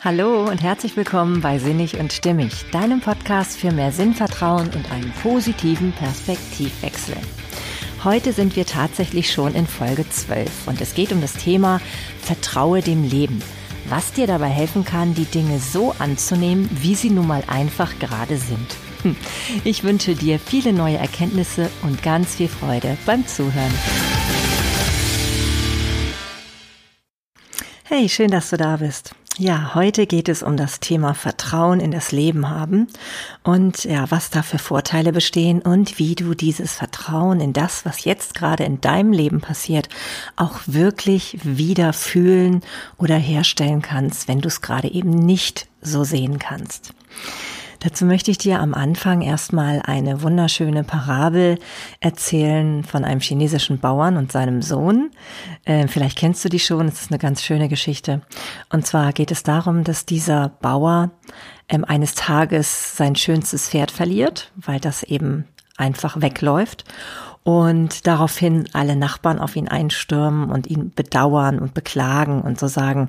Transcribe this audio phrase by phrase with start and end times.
[0.00, 5.12] Hallo und herzlich willkommen bei Sinnig und Stimmig, deinem Podcast für mehr Sinnvertrauen und einen
[5.24, 7.16] positiven Perspektivwechsel.
[8.04, 11.80] Heute sind wir tatsächlich schon in Folge 12 und es geht um das Thema
[12.22, 13.42] Vertraue dem Leben.
[13.88, 18.36] Was dir dabei helfen kann, die Dinge so anzunehmen, wie sie nun mal einfach gerade
[18.36, 18.76] sind.
[19.02, 19.16] Hm.
[19.64, 23.74] Ich wünsche dir viele neue Erkenntnisse und ganz viel Freude beim Zuhören.
[27.82, 29.12] Hey, schön, dass du da bist.
[29.40, 32.88] Ja, heute geht es um das Thema Vertrauen in das Leben haben
[33.44, 38.04] und ja, was da für Vorteile bestehen und wie du dieses Vertrauen in das, was
[38.04, 39.88] jetzt gerade in deinem Leben passiert,
[40.34, 42.62] auch wirklich wieder fühlen
[42.96, 46.92] oder herstellen kannst, wenn du es gerade eben nicht so sehen kannst.
[47.80, 51.58] Dazu möchte ich dir am Anfang erstmal eine wunderschöne Parabel
[52.00, 55.10] erzählen von einem chinesischen Bauern und seinem Sohn.
[55.64, 58.22] Äh, vielleicht kennst du die schon, es ist eine ganz schöne Geschichte.
[58.68, 61.12] Und zwar geht es darum, dass dieser Bauer
[61.68, 65.44] ähm, eines Tages sein schönstes Pferd verliert, weil das eben
[65.76, 66.84] einfach wegläuft
[67.44, 73.08] und daraufhin alle Nachbarn auf ihn einstürmen und ihn bedauern und beklagen und so sagen,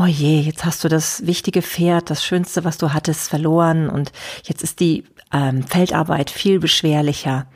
[0.00, 4.12] oh je, jetzt hast du das wichtige Pferd, das Schönste, was du hattest, verloren und
[4.44, 7.46] jetzt ist die ähm, Feldarbeit viel beschwerlicher.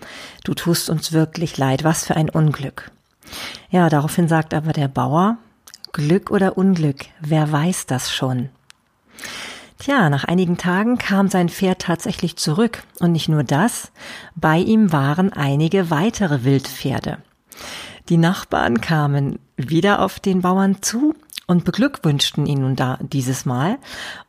[0.44, 2.90] Du tust uns wirklich leid, was für ein Unglück.
[3.70, 5.38] Ja, daraufhin sagt aber der Bauer,
[5.92, 8.50] Glück oder Unglück, wer weiß das schon?
[9.78, 13.90] Tja, nach einigen Tagen kam sein Pferd tatsächlich zurück und nicht nur das,
[14.34, 17.18] bei ihm waren einige weitere Wildpferde.
[18.10, 21.14] Die Nachbarn kamen wieder auf den Bauern zu
[21.46, 23.78] und beglückwünschten ihn nun da dieses Mal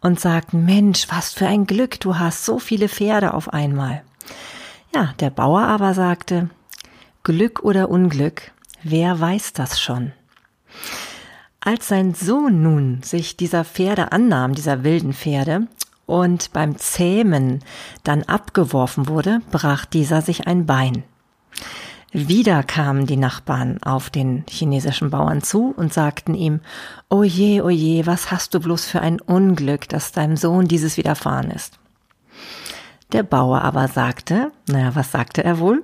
[0.02, 4.04] und sagten, Mensch, was für ein Glück, du hast so viele Pferde auf einmal.
[4.94, 6.50] Ja, der Bauer aber sagte,
[7.24, 8.52] Glück oder Unglück,
[8.84, 10.14] wer weiß das schon?
[11.60, 15.68] Als sein Sohn nun sich dieser Pferde annahm, dieser wilden Pferde,
[16.06, 17.64] und beim Zähmen
[18.04, 21.04] dann abgeworfen wurde, brach dieser sich ein Bein.
[22.18, 26.62] Wieder kamen die Nachbarn auf den chinesischen Bauern zu und sagten ihm,
[27.10, 31.78] Oje, oje, was hast du bloß für ein Unglück, dass deinem Sohn dieses widerfahren ist.
[33.12, 35.82] Der Bauer aber sagte, naja, was sagte er wohl?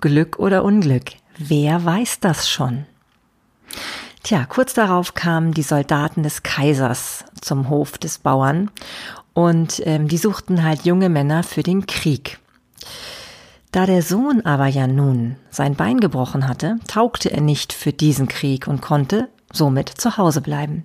[0.00, 2.86] Glück oder Unglück, wer weiß das schon?
[4.22, 8.70] Tja, kurz darauf kamen die Soldaten des Kaisers zum Hof des Bauern
[9.34, 12.38] und ähm, die suchten halt junge Männer für den Krieg.
[13.72, 18.28] Da der Sohn aber ja nun sein Bein gebrochen hatte, taugte er nicht für diesen
[18.28, 20.84] Krieg und konnte somit zu Hause bleiben.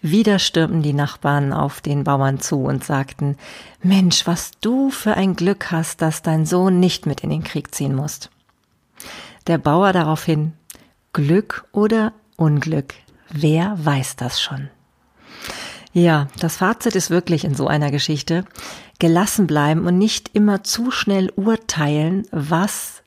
[0.00, 3.36] Wieder stürmten die Nachbarn auf den Bauern zu und sagten,
[3.82, 7.74] Mensch, was du für ein Glück hast, dass dein Sohn nicht mit in den Krieg
[7.74, 8.28] ziehen muss.
[9.46, 10.52] Der Bauer daraufhin,
[11.14, 12.94] Glück oder Unglück,
[13.30, 14.68] wer weiß das schon?
[15.94, 18.44] Ja, das Fazit ist wirklich in so einer Geschichte
[18.98, 23.02] gelassen bleiben und nicht immer zu schnell urteilen, was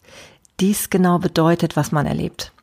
[0.62, 2.54] dies genau bedeutet, was man erlebt.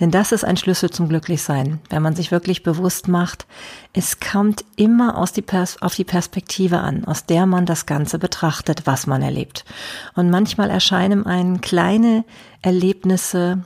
[0.00, 3.46] Denn das ist ein Schlüssel zum Glücklichsein, wenn man sich wirklich bewusst macht,
[3.92, 5.44] es kommt immer aus die
[5.80, 9.64] auf die Perspektive an, aus der man das Ganze betrachtet, was man erlebt.
[10.14, 12.24] Und manchmal erscheinen einen kleine
[12.62, 13.62] Erlebnisse,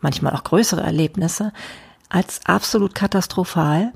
[0.00, 1.52] manchmal auch größere Erlebnisse,
[2.08, 3.92] als absolut katastrophal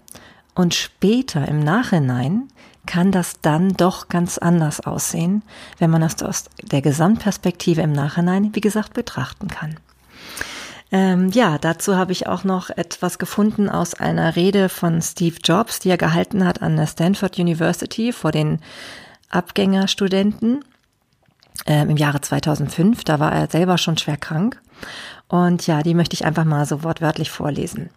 [0.60, 2.48] und später im Nachhinein
[2.84, 5.42] kann das dann doch ganz anders aussehen,
[5.78, 9.76] wenn man das aus der Gesamtperspektive im Nachhinein, wie gesagt, betrachten kann.
[10.92, 15.78] Ähm, ja, dazu habe ich auch noch etwas gefunden aus einer Rede von Steve Jobs,
[15.78, 18.58] die er gehalten hat an der Stanford University vor den
[19.30, 20.62] Abgängerstudenten
[21.64, 23.04] ähm, im Jahre 2005.
[23.04, 24.60] Da war er selber schon schwer krank.
[25.26, 27.88] Und ja, die möchte ich einfach mal so wortwörtlich vorlesen.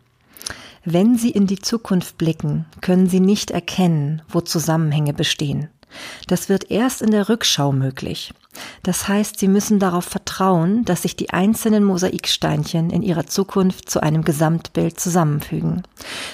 [0.85, 5.69] Wenn Sie in die Zukunft blicken, können Sie nicht erkennen, wo Zusammenhänge bestehen.
[6.27, 8.33] Das wird erst in der Rückschau möglich.
[8.83, 14.03] Das heißt, Sie müssen darauf vertrauen, dass sich die einzelnen Mosaiksteinchen in Ihrer Zukunft zu
[14.03, 15.83] einem Gesamtbild zusammenfügen.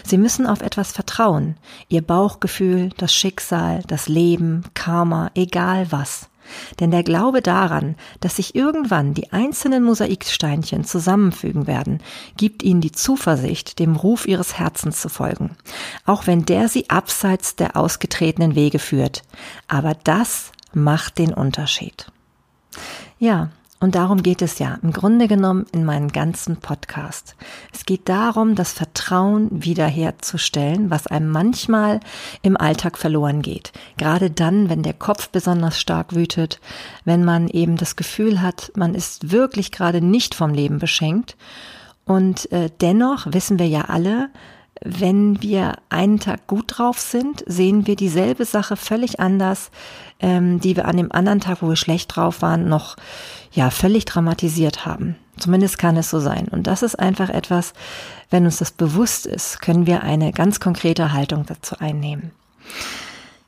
[0.04, 1.56] Sie müssen auf etwas vertrauen,
[1.88, 6.28] Ihr Bauchgefühl, das Schicksal, das Leben, Karma, egal was.
[6.80, 12.02] Denn der Glaube daran, dass sich irgendwann die einzelnen Mosaiksteinchen zusammenfügen werden,
[12.38, 15.56] gibt ihnen die Zuversicht, dem Ruf ihres Herzens zu folgen,
[16.06, 19.24] auch wenn der sie abseits der ausgetretenen Wege führt.
[19.68, 22.12] Aber das macht den Unterschied.
[23.18, 23.50] Ja,
[23.82, 27.36] und darum geht es ja im Grunde genommen in meinem ganzen Podcast.
[27.74, 32.02] Es geht darum, das Vertrauen wiederherzustellen, was einem manchmal
[32.42, 33.72] im Alltag verloren geht.
[33.98, 36.60] Gerade dann, wenn der Kopf besonders stark wütet,
[37.06, 41.38] wenn man eben das Gefühl hat, man ist wirklich gerade nicht vom Leben beschenkt.
[42.06, 44.30] Und äh, dennoch wissen wir ja alle,
[44.82, 49.72] wenn wir einen Tag gut drauf sind, sehen wir dieselbe Sache völlig anders,
[50.20, 52.96] ähm, die wir an dem anderen Tag, wo wir schlecht drauf waren, noch
[53.52, 55.16] ja völlig dramatisiert haben.
[55.38, 56.48] Zumindest kann es so sein.
[56.50, 57.74] Und das ist einfach etwas,
[58.30, 62.32] wenn uns das bewusst ist, können wir eine ganz konkrete Haltung dazu einnehmen.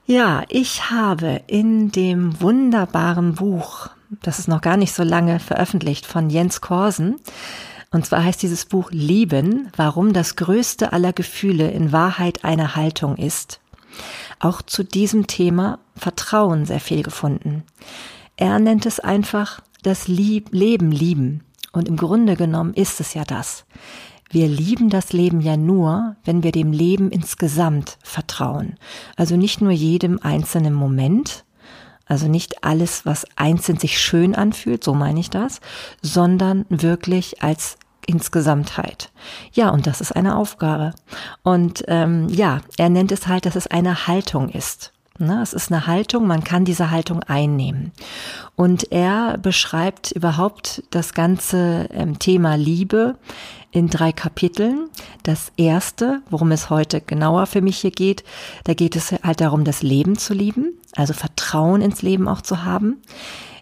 [0.05, 3.89] Ja, ich habe in dem wunderbaren Buch,
[4.21, 7.17] das ist noch gar nicht so lange veröffentlicht, von Jens Korsen,
[7.91, 13.17] und zwar heißt dieses Buch Lieben, warum das größte aller Gefühle in Wahrheit eine Haltung
[13.17, 13.59] ist.
[14.39, 17.63] Auch zu diesem Thema Vertrauen sehr viel gefunden.
[18.37, 21.43] Er nennt es einfach das Lieb Leben lieben.
[21.71, 23.65] Und im Grunde genommen ist es ja das.
[24.29, 28.75] Wir lieben das Leben ja nur, wenn wir dem Leben insgesamt vertrauen.
[29.17, 31.43] Also nicht nur jedem einzelnen Moment,
[32.05, 35.59] also nicht alles, was einzeln sich schön anfühlt, so meine ich das,
[36.01, 39.11] sondern wirklich als Insgesamtheit.
[39.53, 40.93] Ja, und das ist eine Aufgabe.
[41.43, 44.91] Und ähm, ja, er nennt es halt, dass es eine Haltung ist.
[45.21, 47.91] Ne, es ist eine Haltung, man kann diese Haltung einnehmen.
[48.55, 53.17] Und er beschreibt überhaupt das ganze ähm, Thema Liebe
[53.69, 54.89] in drei Kapiteln.
[55.21, 58.23] Das erste, worum es heute genauer für mich hier geht,
[58.63, 62.65] da geht es halt darum, das Leben zu lieben, also Vertrauen ins Leben auch zu
[62.65, 62.97] haben.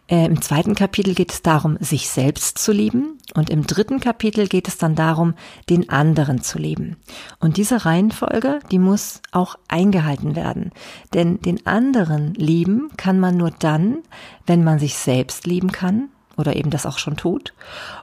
[0.09, 3.19] Äh, Im zweiten Kapitel geht es darum, sich selbst zu lieben.
[3.35, 5.35] Und im dritten Kapitel geht es dann darum,
[5.69, 6.97] den anderen zu lieben.
[7.39, 10.71] Und diese Reihenfolge, die muss auch eingehalten werden.
[11.13, 13.99] Denn den anderen lieben kann man nur dann,
[14.47, 17.53] wenn man sich selbst lieben kann oder eben das auch schon tut.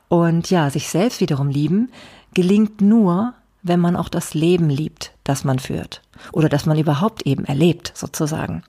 [0.08, 1.90] Und ja, sich selbst wiederum lieben
[2.34, 6.02] gelingt nur, wenn man auch das Leben liebt, das man führt
[6.32, 8.62] oder das man überhaupt eben erlebt, sozusagen.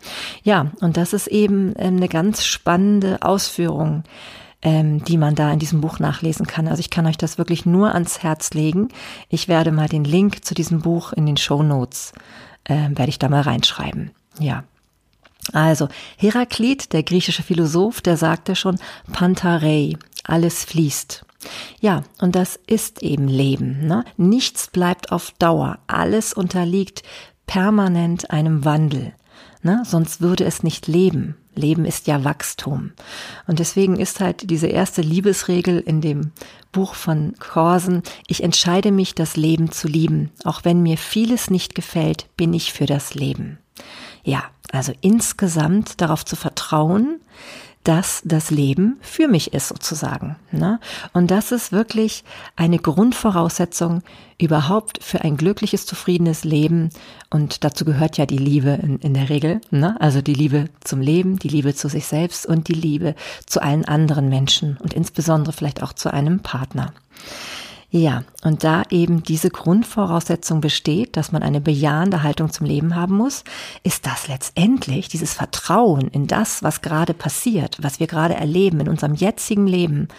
[0.43, 4.03] Ja, und das ist eben ähm, eine ganz spannende Ausführung,
[4.61, 6.67] ähm, die man da in diesem Buch nachlesen kann.
[6.67, 8.89] Also ich kann euch das wirklich nur ans Herz legen.
[9.29, 12.13] Ich werde mal den Link zu diesem Buch in den Show Notes,
[12.63, 14.11] äh, werde ich da mal reinschreiben.
[14.39, 14.63] Ja.
[15.53, 18.79] Also, Heraklit, der griechische Philosoph, der sagte schon,
[19.13, 21.23] Pantarei, alles fließt.
[21.79, 23.87] Ja, und das ist eben Leben.
[23.87, 24.03] Ne?
[24.17, 25.79] Nichts bleibt auf Dauer.
[25.87, 27.03] Alles unterliegt
[27.47, 29.13] permanent einem Wandel.
[29.63, 29.81] Ne?
[29.85, 31.35] Sonst würde es nicht leben.
[31.55, 32.91] Leben ist ja Wachstum.
[33.47, 36.31] Und deswegen ist halt diese erste Liebesregel in dem
[36.71, 40.29] Buch von Korsen, ich entscheide mich, das Leben zu lieben.
[40.43, 43.57] Auch wenn mir vieles nicht gefällt, bin ich für das Leben.
[44.23, 47.19] Ja, also insgesamt darauf zu vertrauen,
[47.87, 50.35] dass das Leben für mich ist sozusagen.
[50.51, 50.77] Ne?
[51.13, 52.25] Und das ist wirklich
[52.57, 54.03] eine Grundvoraussetzung
[54.37, 56.89] überhaupt für ein glückliches, zufriedenes Leben.
[57.29, 59.61] Und dazu gehört ja die Liebe in, in der Regel.
[59.71, 59.95] Ne?
[60.01, 63.85] Also die Liebe zum Leben, die Liebe zu sich selbst und die Liebe zu allen
[63.85, 66.91] anderen Menschen und insbesondere vielleicht auch zu einem Partner.
[67.89, 73.15] Ja, und da eben diese Grundvoraussetzung besteht, dass man eine bejahende Haltung zum Leben haben
[73.15, 73.45] muss,
[73.83, 78.89] ist das letztendlich dieses Vertrauen in das, was gerade passiert, was wir gerade erleben in
[78.89, 80.09] unserem jetzigen Leben.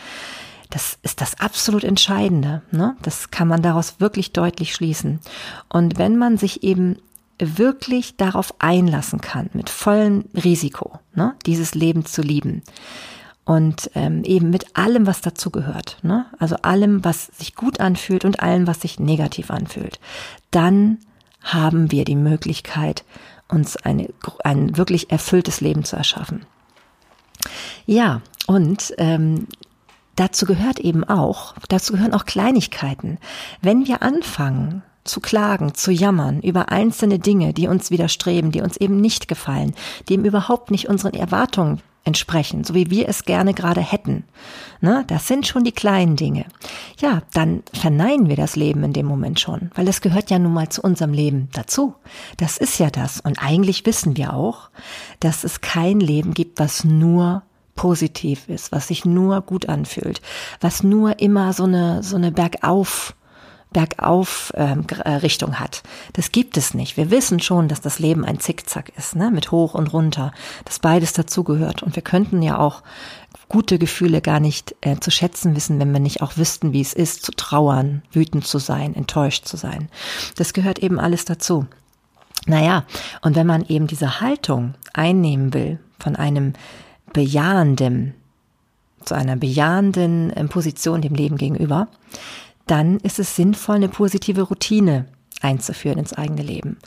[0.71, 2.63] Das ist das absolut Entscheidende.
[2.71, 2.97] Ne?
[3.03, 5.21] Das kann man daraus wirklich deutlich schließen.
[5.69, 6.97] Und wenn man sich eben
[7.39, 12.63] wirklich darauf einlassen kann, mit vollem Risiko, ne, dieses Leben zu lieben,
[13.49, 16.27] und ähm, eben mit allem, was dazugehört, ne?
[16.39, 20.01] also allem, was sich gut anfühlt und allem, was sich negativ anfühlt,
[20.51, 20.99] dann
[21.41, 23.05] haben wir die Möglichkeit,
[23.49, 24.11] uns eine,
[24.45, 26.45] ein wirklich erfülltes Leben zu erschaffen.
[27.87, 29.47] Ja, und ähm,
[30.15, 33.17] dazu gehört eben auch, dazu gehören auch Kleinigkeiten.
[33.63, 38.77] Wenn wir anfangen, zu klagen, zu jammern über einzelne Dinge, die uns widerstreben, die uns
[38.77, 39.75] eben nicht gefallen,
[40.09, 44.25] die eben überhaupt nicht unseren Erwartungen entsprechen, so wie wir es gerne gerade hätten.
[44.81, 46.47] Ne, das sind schon die kleinen Dinge.
[47.01, 50.55] Ja, dann verneinen wir das Leben in dem Moment schon, weil es gehört ja nun
[50.55, 51.95] mal zu unserem Leben dazu.
[52.39, 53.21] Das ist ja das.
[53.21, 54.71] Und eigentlich wissen wir auch,
[55.21, 57.43] dass es kein Leben gibt, was nur
[57.75, 60.21] positiv ist, was sich nur gut anfühlt,
[60.61, 63.15] was nur immer so eine, so eine Bergauf
[63.71, 65.83] Bergauf ähm, äh, Richtung hat.
[66.15, 66.97] Das gibt es nicht.
[66.97, 69.31] Wir wissen schon, dass das Leben ein Zickzack ist, ne?
[69.31, 70.33] mit hoch und runter,
[70.65, 71.83] dass beides dazugehört.
[71.83, 72.83] Und wir könnten ja auch
[73.49, 76.93] gute Gefühle gar nicht äh, zu schätzen wissen, wenn wir nicht auch wüssten, wie es
[76.95, 79.89] ist, zu trauern, wütend zu sein, enttäuscht zu sein.
[80.37, 81.67] Das gehört eben alles dazu.
[82.47, 82.85] Naja,
[83.21, 86.55] und wenn man eben diese Haltung einnehmen will von einem
[87.13, 88.15] bejahenden,
[89.05, 91.89] zu einer bejahenden äh, Position dem Leben gegenüber,
[92.71, 95.07] dann ist es sinnvoll, eine positive Routine
[95.41, 96.79] einzuführen ins eigene Leben.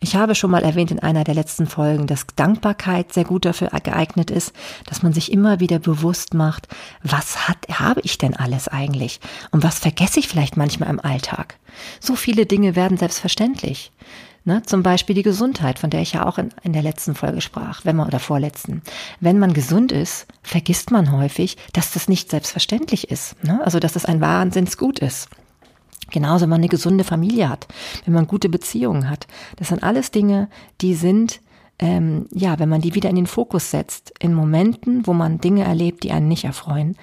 [0.00, 3.68] Ich habe schon mal erwähnt in einer der letzten Folgen, dass Dankbarkeit sehr gut dafür
[3.82, 4.52] geeignet ist,
[4.86, 6.68] dass man sich immer wieder bewusst macht,
[7.02, 9.20] was hat, habe ich denn alles eigentlich?
[9.50, 11.58] Und was vergesse ich vielleicht manchmal im Alltag?
[12.00, 13.92] So viele Dinge werden selbstverständlich.
[14.48, 17.42] Ne, zum Beispiel die Gesundheit, von der ich ja auch in, in der letzten Folge
[17.42, 18.80] sprach, wenn man oder vorletzten.
[19.20, 23.44] Wenn man gesund ist, vergisst man häufig, dass das nicht selbstverständlich ist.
[23.44, 23.60] Ne?
[23.62, 25.28] Also dass es ein Wahnsinnsgut ist.
[26.10, 27.68] Genauso, wenn man eine gesunde Familie hat,
[28.06, 29.26] wenn man gute Beziehungen hat.
[29.56, 30.48] Das sind alles Dinge,
[30.80, 31.42] die sind,
[31.78, 35.64] ähm, ja, wenn man die wieder in den Fokus setzt, in Momenten, wo man Dinge
[35.64, 36.96] erlebt, die einen nicht erfreuen,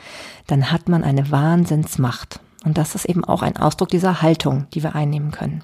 [0.47, 2.39] dann hat man eine Wahnsinnsmacht.
[2.63, 5.63] Und das ist eben auch ein Ausdruck dieser Haltung, die wir einnehmen können.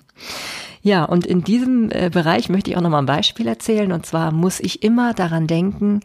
[0.84, 3.92] Ja, und in diesem äh, Bereich möchte ich auch nochmal ein Beispiel erzählen.
[3.92, 6.02] Und zwar muss ich immer daran denken,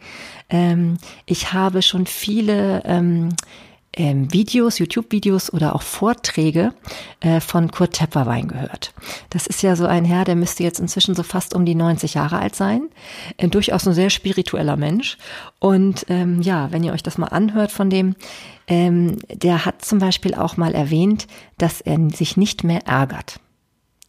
[0.49, 3.29] ähm, ich habe schon viele ähm,
[3.97, 6.73] ähm, Videos, YouTube-Videos oder auch Vorträge
[7.19, 8.93] äh, von Kurt Tepperwein gehört.
[9.31, 12.13] Das ist ja so ein Herr, der müsste jetzt inzwischen so fast um die 90
[12.13, 12.89] Jahre alt sein.
[13.37, 15.17] Äh, durchaus ein sehr spiritueller Mensch.
[15.59, 18.15] Und ähm, ja, wenn ihr euch das mal anhört von dem,
[18.67, 23.39] ähm, der hat zum Beispiel auch mal erwähnt, dass er sich nicht mehr ärgert.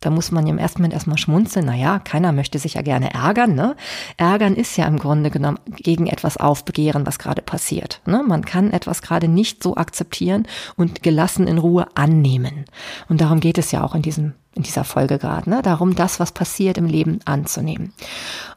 [0.00, 1.66] Da muss man im ersten Moment erstmal schmunzeln.
[1.66, 3.54] Naja, keiner möchte sich ja gerne ärgern.
[3.54, 3.76] Ne?
[4.16, 8.00] Ärgern ist ja im Grunde genommen gegen etwas aufbegehren, was gerade passiert.
[8.06, 8.22] Ne?
[8.26, 12.64] Man kann etwas gerade nicht so akzeptieren und gelassen in Ruhe annehmen.
[13.08, 15.62] Und darum geht es ja auch in diesem in dieser Folge gerade, ne?
[15.62, 17.92] darum, das, was passiert im Leben anzunehmen.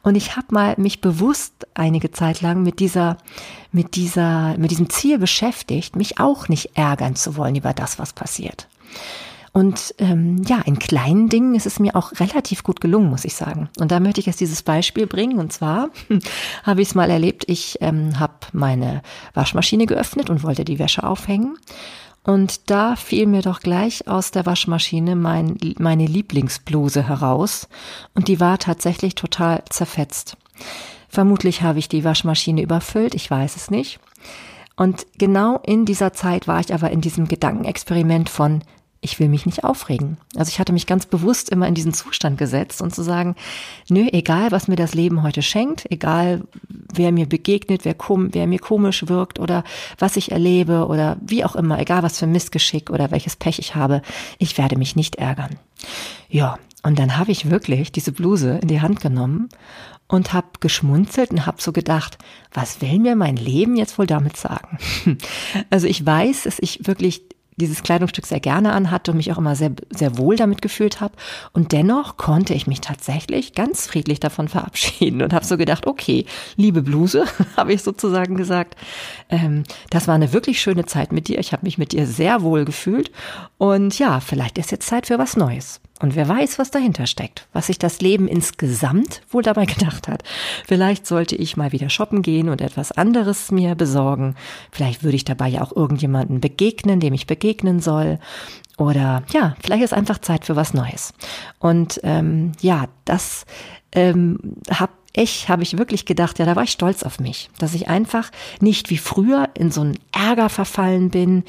[0.02, 3.18] Und ich habe mal mich bewusst einige Zeit lang mit dieser,
[3.70, 8.12] mit dieser, mit diesem Ziel beschäftigt, mich auch nicht ärgern zu wollen über das, was
[8.12, 8.66] passiert.
[9.52, 13.34] Und ähm, ja, in kleinen Dingen ist es mir auch relativ gut gelungen, muss ich
[13.34, 13.68] sagen.
[13.78, 15.38] Und da möchte ich jetzt dieses Beispiel bringen.
[15.38, 15.90] Und zwar
[16.62, 19.02] habe ich es mal erlebt, ich ähm, habe meine
[19.34, 21.58] Waschmaschine geöffnet und wollte die Wäsche aufhängen.
[22.24, 27.68] Und da fiel mir doch gleich aus der Waschmaschine mein, meine Lieblingsbluse heraus.
[28.14, 30.36] Und die war tatsächlich total zerfetzt.
[31.08, 34.00] Vermutlich habe ich die Waschmaschine überfüllt, ich weiß es nicht.
[34.76, 38.62] Und genau in dieser Zeit war ich aber in diesem Gedankenexperiment von,
[39.04, 40.16] ich will mich nicht aufregen.
[40.36, 43.34] Also ich hatte mich ganz bewusst immer in diesen Zustand gesetzt und zu sagen,
[43.88, 48.60] nö, egal was mir das Leben heute schenkt, egal wer mir begegnet, wer, wer mir
[48.60, 49.64] komisch wirkt oder
[49.98, 53.74] was ich erlebe oder wie auch immer, egal was für Missgeschick oder welches Pech ich
[53.74, 54.02] habe,
[54.38, 55.58] ich werde mich nicht ärgern.
[56.28, 59.48] Ja, und dann habe ich wirklich diese Bluse in die Hand genommen
[60.06, 62.18] und habe geschmunzelt und habe so gedacht,
[62.52, 64.78] was will mir mein Leben jetzt wohl damit sagen?
[65.70, 67.22] Also ich weiß, dass ich wirklich
[67.56, 71.14] dieses Kleidungsstück sehr gerne anhatte und mich auch immer sehr, sehr wohl damit gefühlt habe.
[71.52, 76.26] Und dennoch konnte ich mich tatsächlich ganz friedlich davon verabschieden und habe so gedacht, okay,
[76.56, 77.24] liebe Bluse,
[77.56, 78.76] habe ich sozusagen gesagt,
[79.28, 81.38] ähm, das war eine wirklich schöne Zeit mit dir.
[81.38, 83.10] Ich habe mich mit dir sehr wohl gefühlt.
[83.58, 85.80] Und ja, vielleicht ist jetzt Zeit für was Neues.
[86.02, 90.24] Und wer weiß, was dahinter steckt, was sich das Leben insgesamt wohl dabei gedacht hat.
[90.66, 94.34] Vielleicht sollte ich mal wieder shoppen gehen und etwas anderes mir besorgen.
[94.72, 98.18] Vielleicht würde ich dabei ja auch irgendjemanden begegnen, dem ich begegnen soll.
[98.78, 101.14] Oder ja, vielleicht ist einfach Zeit für was Neues.
[101.60, 103.46] Und ähm, ja, das
[103.92, 104.38] ähm,
[104.70, 107.88] habe ich, habe ich wirklich gedacht, ja, da war ich stolz auf mich, dass ich
[107.88, 108.30] einfach
[108.60, 111.44] nicht wie früher in so einen Ärger verfallen bin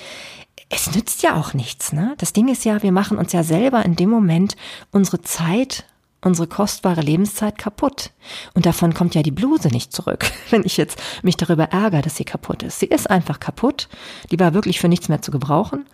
[0.73, 1.93] es nützt ja auch nichts.
[1.93, 2.15] Ne?
[2.17, 4.55] Das Ding ist ja, wir machen uns ja selber in dem Moment
[4.91, 5.85] unsere Zeit,
[6.21, 8.11] unsere kostbare Lebenszeit kaputt.
[8.53, 12.15] Und davon kommt ja die Bluse nicht zurück, wenn ich jetzt mich darüber ärgere, dass
[12.15, 12.79] sie kaputt ist.
[12.79, 13.87] Sie ist einfach kaputt.
[14.31, 15.85] Die war wirklich für nichts mehr zu gebrauchen.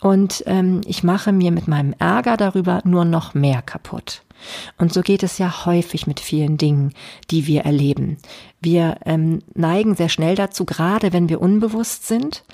[0.00, 4.22] Und ähm, ich mache mir mit meinem Ärger darüber nur noch mehr kaputt.
[4.78, 6.92] Und so geht es ja häufig mit vielen Dingen,
[7.30, 8.18] die wir erleben.
[8.60, 12.44] Wir ähm, neigen sehr schnell dazu, gerade wenn wir unbewusst sind,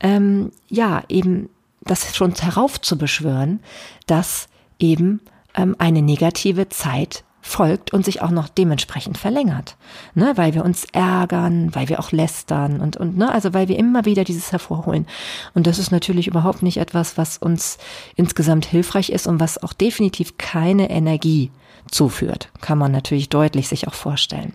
[0.00, 1.48] ähm, ja, eben
[1.80, 3.60] das schon heraufzubeschwören,
[4.06, 5.20] dass eben
[5.54, 9.76] ähm, eine negative Zeit folgt und sich auch noch dementsprechend verlängert,
[10.14, 13.78] ne, weil wir uns ärgern, weil wir auch lästern und und ne, also weil wir
[13.78, 15.06] immer wieder dieses hervorholen.
[15.54, 17.78] Und das ist natürlich überhaupt nicht etwas, was uns
[18.16, 21.50] insgesamt hilfreich ist und was auch definitiv keine Energie
[21.90, 24.52] zuführt, kann man natürlich deutlich sich auch vorstellen.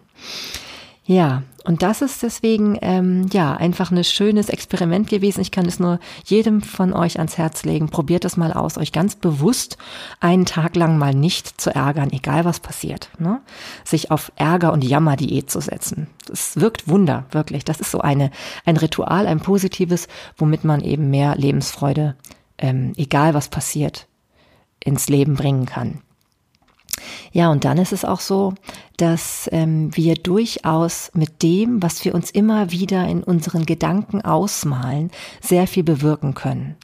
[1.06, 5.42] Ja, und das ist deswegen ähm, ja einfach ein schönes Experiment gewesen.
[5.42, 7.90] Ich kann es nur jedem von euch ans Herz legen.
[7.90, 9.78] Probiert es mal aus, euch ganz bewusst
[10.22, 13.10] einen Tag lang mal nicht zu ärgern, egal was passiert.
[13.18, 13.42] Ne?
[13.84, 16.08] Sich auf Ärger und Jammer-Diät zu setzen.
[16.26, 17.66] Das wirkt Wunder, wirklich.
[17.66, 18.32] Das ist so eine
[18.66, 20.08] ein Ritual, ein positives,
[20.38, 22.16] womit man eben mehr Lebensfreude,
[22.58, 24.08] ähm, egal was passiert,
[24.80, 26.02] ins Leben bringen kann.
[27.32, 28.54] Ja, und dann ist es auch so,
[28.98, 35.10] dass ähm, wir durchaus mit dem, was wir uns immer wieder in unseren Gedanken ausmalen,
[35.42, 36.76] sehr viel bewirken können.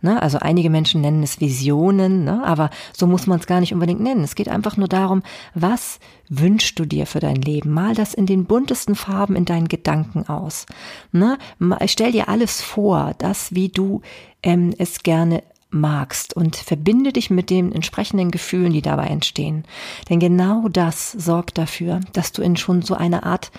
[0.00, 0.20] Ne?
[0.22, 2.42] Also einige Menschen nennen es Visionen, ne?
[2.44, 4.24] aber so muss man es gar nicht unbedingt nennen.
[4.24, 5.22] Es geht einfach nur darum,
[5.54, 7.70] was wünschst du dir für dein Leben?
[7.72, 10.66] Mal das in den buntesten Farben in deinen Gedanken aus.
[11.12, 11.38] Ne?
[11.86, 14.00] Stell dir alles vor, das, wie du
[14.42, 19.64] ähm, es gerne magst und verbinde dich mit den entsprechenden Gefühlen, die dabei entstehen.
[20.08, 23.50] Denn genau das sorgt dafür, dass du in schon so eine Art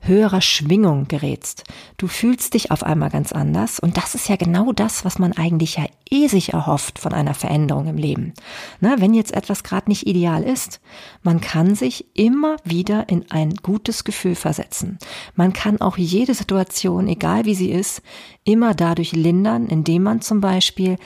[0.00, 1.64] höherer Schwingung gerätst.
[1.96, 5.32] Du fühlst dich auf einmal ganz anders und das ist ja genau das, was man
[5.32, 8.34] eigentlich ja eh sich erhofft von einer Veränderung im Leben.
[8.80, 10.80] Na, wenn jetzt etwas gerade nicht ideal ist,
[11.22, 14.98] man kann sich immer wieder in ein gutes Gefühl versetzen.
[15.34, 18.02] Man kann auch jede Situation, egal wie sie ist,
[18.44, 20.98] immer dadurch lindern, indem man zum Beispiel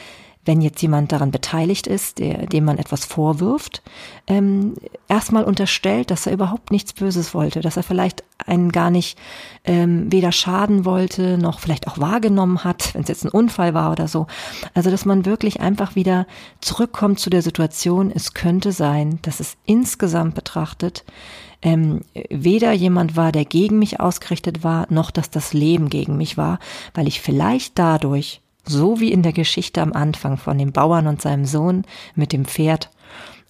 [0.45, 3.83] wenn jetzt jemand daran beteiligt ist, der, dem man etwas vorwirft,
[4.27, 4.75] ähm,
[5.09, 9.19] erstmal unterstellt, dass er überhaupt nichts Böses wollte, dass er vielleicht einen gar nicht
[9.65, 13.93] ähm, weder schaden wollte, noch vielleicht auch wahrgenommen hat, wenn es jetzt ein Unfall war
[13.93, 14.27] oder so.
[14.73, 16.27] Also dass man wirklich einfach wieder
[16.61, 21.05] zurückkommt zu der Situation, es könnte sein, dass es insgesamt betrachtet
[21.63, 26.37] ähm, weder jemand war, der gegen mich ausgerichtet war, noch dass das Leben gegen mich
[26.37, 26.59] war,
[26.95, 31.23] weil ich vielleicht dadurch so wie in der Geschichte am Anfang von dem Bauern und
[31.23, 32.91] seinem Sohn mit dem Pferd,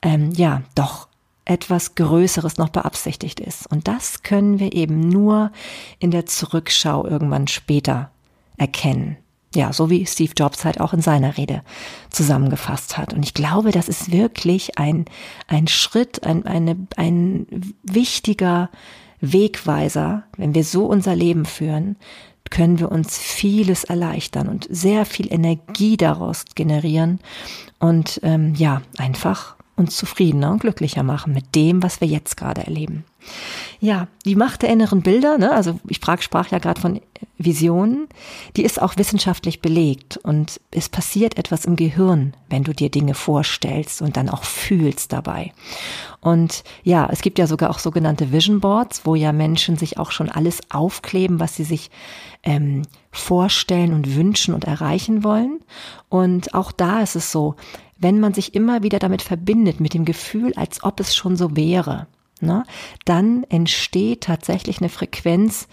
[0.02, 1.08] ähm, ja, doch
[1.44, 3.66] etwas Größeres noch beabsichtigt ist.
[3.70, 5.50] Und das können wir eben nur
[5.98, 8.10] in der Zurückschau irgendwann später
[8.56, 9.16] erkennen.
[9.52, 11.62] Ja, so wie Steve Jobs halt auch in seiner Rede
[12.10, 13.12] zusammengefasst hat.
[13.12, 15.06] Und ich glaube, das ist wirklich ein,
[15.48, 18.70] ein Schritt, ein, eine, ein wichtiger
[19.20, 21.96] Wegweiser, wenn wir so unser Leben führen,
[22.48, 27.20] können wir uns vieles erleichtern und sehr viel Energie daraus generieren.
[27.78, 32.62] Und ähm, ja, einfach uns zufriedener und glücklicher machen mit dem, was wir jetzt gerade
[32.62, 33.04] erleben.
[33.80, 37.00] Ja, die Macht der inneren Bilder, ne, also ich sprach, sprach ja gerade von
[37.38, 38.08] Visionen,
[38.56, 43.14] die ist auch wissenschaftlich belegt und es passiert etwas im Gehirn, wenn du dir Dinge
[43.14, 45.52] vorstellst und dann auch fühlst dabei.
[46.20, 50.12] Und ja, es gibt ja sogar auch sogenannte Vision Boards, wo ja Menschen sich auch
[50.12, 51.90] schon alles aufkleben, was sie sich
[52.42, 55.60] ähm, vorstellen und wünschen und erreichen wollen.
[56.08, 57.56] Und auch da ist es so,
[58.00, 61.54] wenn man sich immer wieder damit verbindet, mit dem Gefühl, als ob es schon so
[61.54, 62.06] wäre,
[62.40, 62.64] ne,
[63.04, 65.68] dann entsteht tatsächlich eine Frequenz,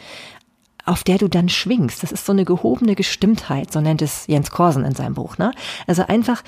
[0.86, 2.04] auf der du dann schwingst.
[2.04, 5.38] Das ist so eine gehobene Gestimmtheit, so nennt es Jens Korsen in seinem Buch.
[5.38, 5.52] Ne?
[5.86, 6.44] Also einfach,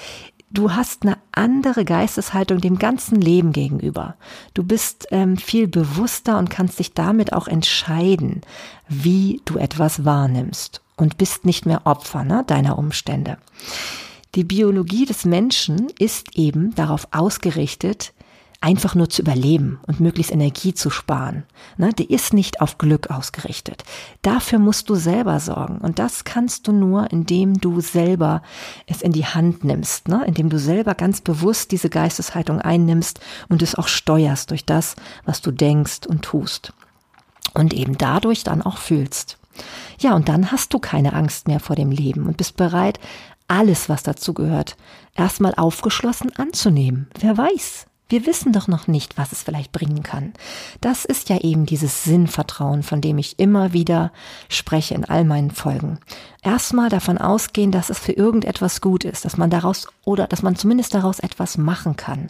[0.49, 4.15] du hast eine andere Geisteshaltung dem ganzen Leben gegenüber.
[4.53, 8.41] Du bist ähm, viel bewusster und kannst dich damit auch entscheiden,
[8.87, 13.37] wie du etwas wahrnimmst und bist nicht mehr Opfer ne, deiner Umstände.
[14.35, 18.13] Die Biologie des Menschen ist eben darauf ausgerichtet,
[18.61, 21.43] einfach nur zu überleben und möglichst Energie zu sparen.
[21.77, 23.83] Ne, die ist nicht auf Glück ausgerichtet.
[24.21, 25.77] Dafür musst du selber sorgen.
[25.79, 28.43] Und das kannst du nur, indem du selber
[28.85, 33.61] es in die Hand nimmst, ne, indem du selber ganz bewusst diese Geisteshaltung einnimmst und
[33.61, 36.73] es auch steuerst durch das, was du denkst und tust.
[37.53, 39.39] Und eben dadurch dann auch fühlst.
[39.99, 42.99] Ja, und dann hast du keine Angst mehr vor dem Leben und bist bereit,
[43.49, 44.77] alles, was dazu gehört,
[45.15, 47.09] erstmal aufgeschlossen anzunehmen.
[47.19, 50.33] Wer weiß, wir wissen doch noch nicht, was es vielleicht bringen kann.
[50.81, 54.11] Das ist ja eben dieses Sinnvertrauen, von dem ich immer wieder
[54.49, 55.99] spreche in all meinen Folgen.
[56.41, 60.55] Erstmal davon ausgehen, dass es für irgendetwas gut ist, dass man daraus oder dass man
[60.55, 62.29] zumindest daraus etwas machen kann.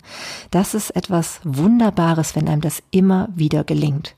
[0.51, 4.15] Das ist etwas Wunderbares, wenn einem das immer wieder gelingt.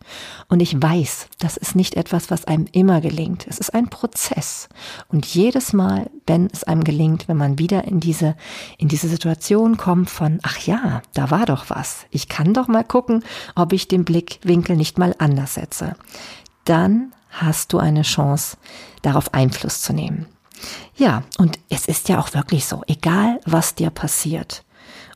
[0.47, 3.45] Und ich weiß, das ist nicht etwas, was einem immer gelingt.
[3.47, 4.67] Es ist ein Prozess.
[5.09, 8.37] Und jedes Mal, wenn es einem gelingt, wenn man wieder in diese,
[8.77, 12.05] in diese Situation kommt von, ach ja, da war doch was.
[12.09, 15.97] Ich kann doch mal gucken, ob ich den Blickwinkel nicht mal anders setze.
[16.63, 18.55] Dann hast du eine Chance,
[19.01, 20.25] darauf Einfluss zu nehmen.
[20.95, 24.63] Ja, und es ist ja auch wirklich so, egal was dir passiert.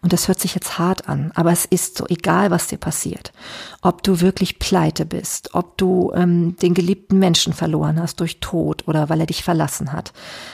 [0.06, 3.34] Und das hört sich jetzt hart an, aber es ist so, egal was dir passiert.
[3.82, 8.88] Ob du wirklich pleite bist, ob du ähm, den geliebten Menschen verloren hast durch Tod
[8.88, 10.14] oder weil er dich verlassen hat,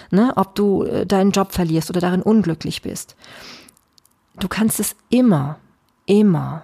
[0.10, 0.32] ne?
[0.38, 3.18] ob du äh, deinen Job verlierst oder darin unglücklich bist.
[4.40, 5.58] Du kannst es immer
[6.06, 6.64] immer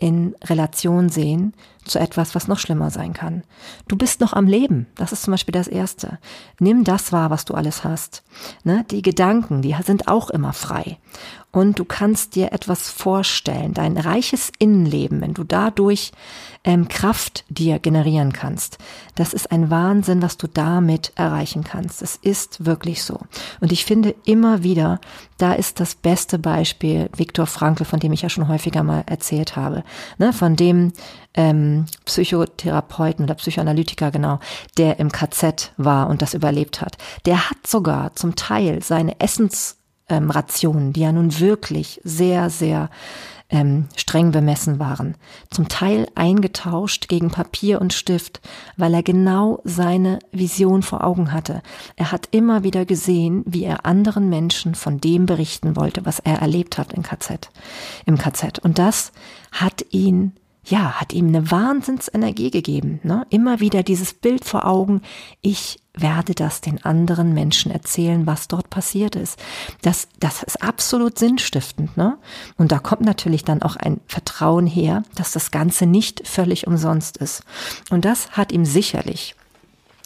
[0.00, 1.52] in Relation sehen
[1.84, 3.42] zu etwas, was noch schlimmer sein kann.
[3.86, 4.86] Du bist noch am Leben.
[4.96, 6.18] Das ist zum Beispiel das Erste.
[6.58, 8.22] Nimm das wahr, was du alles hast.
[8.64, 8.84] Ne?
[8.90, 10.98] Die Gedanken, die sind auch immer frei
[11.52, 16.12] und du kannst dir etwas vorstellen, dein reiches Innenleben, wenn du dadurch
[16.62, 18.78] ähm, Kraft dir generieren kannst.
[19.16, 22.02] Das ist ein Wahnsinn, was du damit erreichen kannst.
[22.02, 23.18] Es ist wirklich so.
[23.60, 25.00] Und ich finde immer wieder,
[25.38, 29.56] da ist das beste Beispiel Viktor Frankl, von dem ich ja schon häufiger mal erzählt
[29.56, 29.82] habe,
[30.18, 30.92] ne, von dem
[31.34, 34.38] ähm, Psychotherapeuten oder Psychoanalytiker genau,
[34.76, 36.98] der im KZ war und das überlebt hat.
[37.24, 39.79] Der hat sogar zum Teil seine Essens
[40.10, 42.90] ähm, Rationen, die ja nun wirklich sehr, sehr
[43.50, 45.16] ähm, streng bemessen waren,
[45.50, 48.40] zum Teil eingetauscht gegen Papier und Stift,
[48.76, 51.62] weil er genau seine Vision vor Augen hatte.
[51.96, 56.40] Er hat immer wieder gesehen, wie er anderen Menschen von dem berichten wollte, was er
[56.40, 57.50] erlebt hat im KZ,
[58.06, 58.60] im KZ.
[58.60, 59.12] Und das
[59.52, 60.32] hat ihn
[60.64, 63.00] ja, hat ihm eine Wahnsinnsenergie gegeben.
[63.02, 63.26] Ne?
[63.30, 65.02] Immer wieder dieses Bild vor Augen,
[65.40, 69.38] ich werde das den anderen Menschen erzählen, was dort passiert ist.
[69.82, 71.96] Das, das ist absolut sinnstiftend.
[71.96, 72.18] Ne?
[72.56, 77.16] Und da kommt natürlich dann auch ein Vertrauen her, dass das Ganze nicht völlig umsonst
[77.16, 77.42] ist.
[77.90, 79.34] Und das hat ihm sicherlich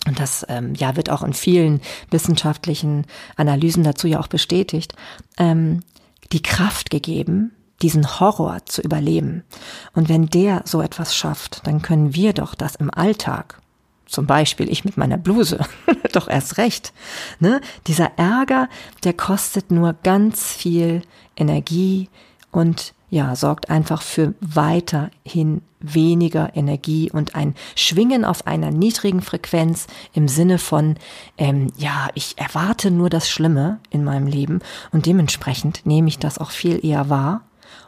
[0.06, 4.94] und das ähm, ja wird auch in vielen wissenschaftlichen Analysen dazu ja auch bestätigt,
[5.38, 5.80] ähm,
[6.32, 9.44] die Kraft gegeben, diesen Horror zu überleben.
[9.94, 13.60] Und wenn der so etwas schafft, dann können wir doch das im Alltag,
[14.06, 15.60] zum Beispiel ich mit meiner Bluse,
[16.12, 16.92] doch erst recht.
[17.40, 17.60] Ne?
[17.86, 18.68] Dieser Ärger,
[19.02, 21.02] der kostet nur ganz viel
[21.36, 22.08] Energie
[22.50, 29.86] und ja, sorgt einfach für weiterhin weniger Energie und ein Schwingen auf einer niedrigen Frequenz
[30.14, 30.96] im Sinne von,
[31.38, 34.60] ähm, ja, ich erwarte nur das Schlimme in meinem Leben
[34.90, 37.42] und dementsprechend nehme ich das auch viel eher wahr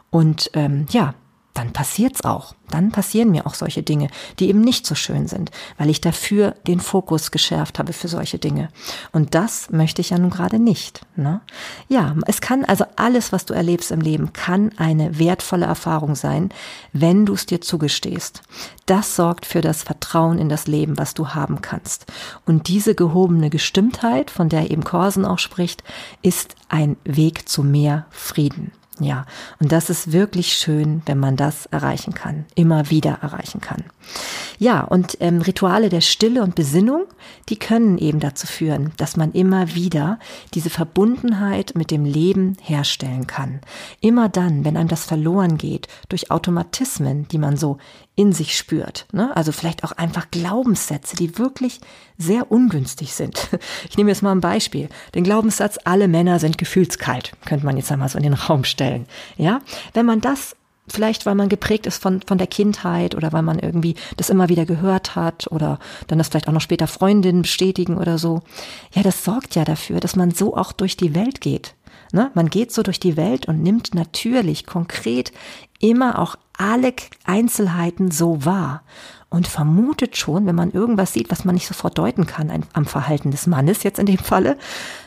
[0.09, 1.13] und ähm, ja,
[1.57, 2.53] dann passiert's auch.
[2.69, 6.51] Dann passieren mir auch solche Dinge, die eben nicht so schön sind, weil ich dafür
[6.67, 8.69] den Fokus geschärft habe für solche Dinge.
[9.11, 11.01] Und das möchte ich ja nun gerade nicht.
[11.15, 11.41] Ne?
[11.87, 16.49] Ja, es kann also alles, was du erlebst im Leben, kann eine wertvolle Erfahrung sein,
[16.93, 18.43] wenn du es dir zugestehst.
[18.85, 22.05] Das sorgt für das Vertrauen in das Leben, was du haben kannst.
[22.45, 25.83] Und diese gehobene Gestimmtheit, von der eben Korsen auch spricht,
[26.21, 28.73] ist ein Weg zu mehr Frieden.
[28.99, 29.25] Ja,
[29.59, 33.83] und das ist wirklich schön, wenn man das erreichen kann, immer wieder erreichen kann.
[34.57, 37.05] Ja, und ähm, Rituale der Stille und Besinnung,
[37.49, 40.17] die können eben dazu führen, dass man immer wieder
[40.53, 43.61] diese Verbundenheit mit dem Leben herstellen kann.
[44.01, 47.77] Immer dann, wenn einem das verloren geht, durch Automatismen, die man so
[48.17, 49.05] in sich spürt.
[49.13, 49.31] Ne?
[49.37, 51.79] Also vielleicht auch einfach Glaubenssätze, die wirklich
[52.17, 53.47] sehr ungünstig sind.
[53.89, 54.89] Ich nehme jetzt mal ein Beispiel.
[55.13, 59.05] Den Glaubenssatz, alle Männer sind gefühlskalt, könnte man jetzt einmal so in den Raum stellen.
[59.37, 59.61] Ja,
[59.93, 60.55] wenn man das
[60.87, 64.49] vielleicht weil man geprägt ist von, von der Kindheit oder weil man irgendwie das immer
[64.49, 68.41] wieder gehört hat oder dann das vielleicht auch noch später Freundinnen bestätigen oder so.
[68.93, 71.75] Ja, das sorgt ja dafür, dass man so auch durch die Welt geht.
[72.13, 72.31] Ne?
[72.35, 75.31] Man geht so durch die Welt und nimmt natürlich konkret
[75.79, 76.93] immer auch alle
[77.25, 78.83] Einzelheiten so wahr
[79.29, 83.31] und vermutet schon, wenn man irgendwas sieht, was man nicht sofort deuten kann am Verhalten
[83.31, 84.57] des Mannes jetzt in dem Falle,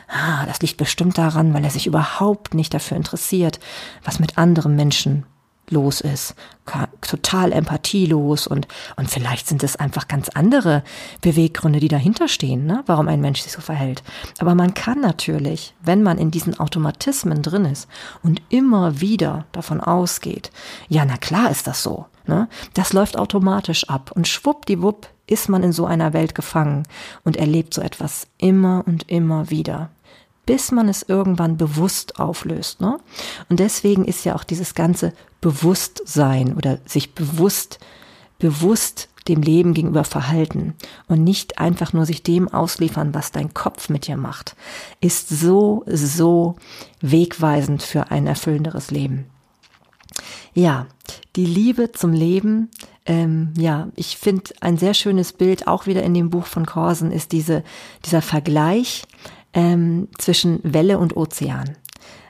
[0.07, 3.59] ah, das liegt bestimmt daran, weil er sich überhaupt nicht dafür interessiert,
[4.03, 5.25] was mit anderen Menschen
[5.69, 6.35] los ist,
[7.01, 10.83] total empathielos und, und vielleicht sind es einfach ganz andere
[11.21, 12.83] Beweggründe, die dahinter stehen, ne?
[12.85, 14.03] warum ein Mensch sich so verhält.
[14.39, 17.87] Aber man kann natürlich, wenn man in diesen Automatismen drin ist
[18.21, 20.51] und immer wieder davon ausgeht,
[20.87, 22.47] ja, na klar ist das so, ne?
[22.73, 26.83] das läuft automatisch ab und schwuppdiwupp ist man in so einer Welt gefangen
[27.23, 29.89] und erlebt so etwas immer und immer wieder
[30.51, 32.81] bis man es irgendwann bewusst auflöst.
[32.81, 32.99] Ne?
[33.47, 37.79] Und deswegen ist ja auch dieses ganze Bewusstsein oder sich bewusst,
[38.37, 40.73] bewusst dem Leben gegenüber verhalten
[41.07, 44.57] und nicht einfach nur sich dem ausliefern, was dein Kopf mit dir macht,
[44.99, 46.57] ist so, so
[46.99, 49.27] wegweisend für ein erfüllenderes Leben.
[50.53, 50.87] Ja,
[51.37, 52.69] die Liebe zum Leben,
[53.05, 57.09] ähm, ja, ich finde ein sehr schönes Bild, auch wieder in dem Buch von Korsen,
[57.09, 57.63] ist diese,
[58.03, 59.03] dieser Vergleich
[59.53, 61.77] ähm, zwischen Welle und Ozean.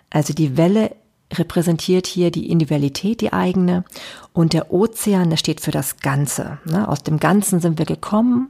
[0.09, 0.95] Also die Welle
[1.33, 3.85] repräsentiert hier die Individualität, die eigene,
[4.33, 6.59] und der Ozean, der steht für das Ganze.
[6.65, 6.87] Ne?
[6.87, 8.49] Aus dem Ganzen sind wir gekommen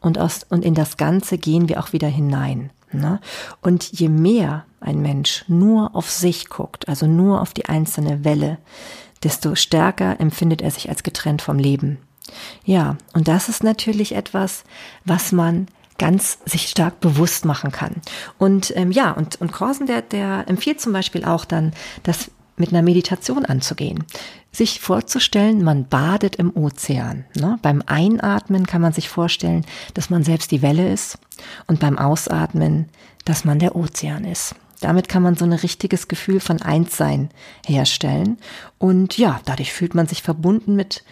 [0.00, 2.70] und, aus, und in das Ganze gehen wir auch wieder hinein.
[2.92, 3.20] Ne?
[3.60, 8.58] Und je mehr ein Mensch nur auf sich guckt, also nur auf die einzelne Welle,
[9.22, 11.98] desto stärker empfindet er sich als getrennt vom Leben.
[12.64, 14.64] Ja, und das ist natürlich etwas,
[15.04, 15.66] was man
[16.00, 17.96] ganz sich stark bewusst machen kann.
[18.38, 22.70] Und ähm, ja, und, und Korsen, der, der empfiehlt zum Beispiel auch dann, dass mit
[22.70, 24.04] einer Meditation anzugehen.
[24.50, 27.24] Sich vorzustellen, man badet im Ozean.
[27.34, 27.58] Ne?
[27.62, 31.18] Beim Einatmen kann man sich vorstellen, dass man selbst die Welle ist
[31.66, 32.88] und beim Ausatmen,
[33.24, 34.54] dass man der Ozean ist.
[34.80, 37.28] Damit kann man so ein richtiges Gefühl von Einssein
[37.66, 38.38] herstellen.
[38.78, 41.04] Und ja, dadurch fühlt man sich verbunden mit,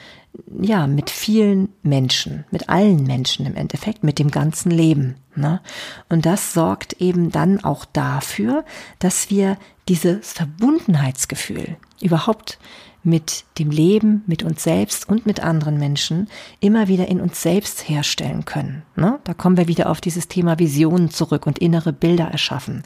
[0.61, 5.17] ja, mit vielen Menschen, mit allen Menschen im Endeffekt, mit dem ganzen Leben.
[5.35, 5.61] Ne?
[6.09, 8.65] Und das sorgt eben dann auch dafür,
[8.99, 9.57] dass wir
[9.89, 12.59] dieses Verbundenheitsgefühl überhaupt
[13.05, 16.29] mit dem Leben, mit uns selbst und mit anderen Menschen
[16.61, 18.83] immer wieder in uns selbst herstellen können.
[18.97, 19.19] Ne?
[19.25, 22.83] Da kommen wir wieder auf dieses Thema Visionen zurück und innere Bilder erschaffen.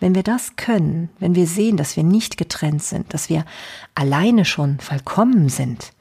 [0.00, 3.44] Wenn wir das können, wenn wir sehen, dass wir nicht getrennt sind, dass wir
[3.94, 5.92] alleine schon vollkommen sind,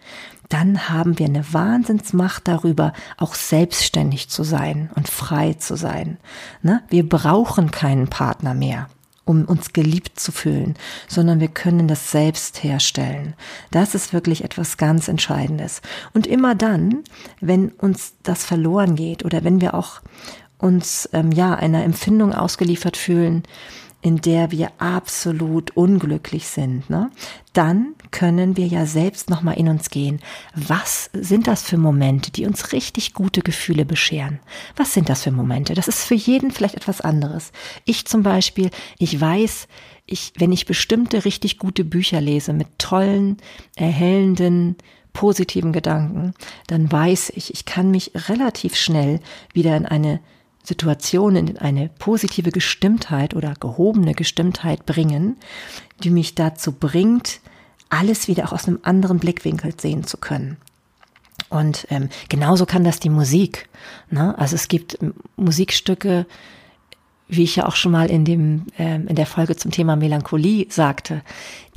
[0.53, 6.17] dann haben wir eine Wahnsinnsmacht darüber, auch selbstständig zu sein und frei zu sein.
[6.61, 6.83] Ne?
[6.89, 8.87] Wir brauchen keinen Partner mehr
[9.23, 10.75] um uns geliebt zu fühlen,
[11.07, 13.35] sondern wir können das selbst herstellen.
[13.69, 15.81] Das ist wirklich etwas ganz Entscheidendes.
[16.13, 17.03] Und immer dann,
[17.39, 20.01] wenn uns das verloren geht oder wenn wir auch
[20.57, 23.43] uns ähm, ja einer Empfindung ausgeliefert fühlen,
[24.01, 27.11] in der wir absolut unglücklich sind, ne?
[27.53, 30.19] dann können wir ja selbst nochmal in uns gehen.
[30.55, 34.39] Was sind das für Momente, die uns richtig gute Gefühle bescheren?
[34.75, 35.73] Was sind das für Momente?
[35.73, 37.51] Das ist für jeden vielleicht etwas anderes.
[37.85, 39.67] Ich zum Beispiel, ich weiß,
[40.05, 43.37] ich, wenn ich bestimmte richtig gute Bücher lese mit tollen,
[43.75, 44.77] erhellenden,
[45.13, 46.33] positiven Gedanken,
[46.67, 49.19] dann weiß ich, ich kann mich relativ schnell
[49.53, 50.21] wieder in eine
[50.63, 55.37] Situation in eine positive Gestimmtheit oder gehobene Gestimmtheit bringen,
[56.03, 57.41] die mich dazu bringt,
[57.89, 60.57] alles wieder auch aus einem anderen Blickwinkel sehen zu können.
[61.49, 63.67] Und ähm, genauso kann das die Musik.
[64.09, 64.37] Ne?
[64.37, 64.97] Also es gibt
[65.35, 66.25] Musikstücke,
[67.27, 70.67] wie ich ja auch schon mal in dem ähm, in der Folge zum Thema Melancholie
[70.69, 71.21] sagte,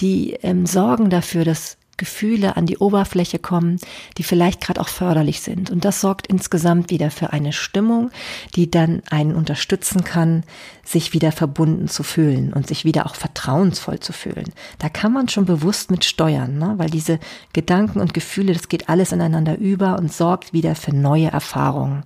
[0.01, 3.79] die ähm, sorgen dafür, dass Gefühle an die Oberfläche kommen,
[4.19, 5.71] die vielleicht gerade auch förderlich sind.
[5.71, 8.11] Und das sorgt insgesamt wieder für eine Stimmung,
[8.57, 10.45] die dann einen unterstützen kann,
[10.85, 14.53] sich wieder verbunden zu fühlen und sich wieder auch vertrauensvoll zu fühlen.
[14.79, 16.75] Da kann man schon bewusst mit steuern, ne?
[16.77, 17.19] weil diese
[17.53, 22.05] Gedanken und Gefühle, das geht alles ineinander über und sorgt wieder für neue Erfahrungen.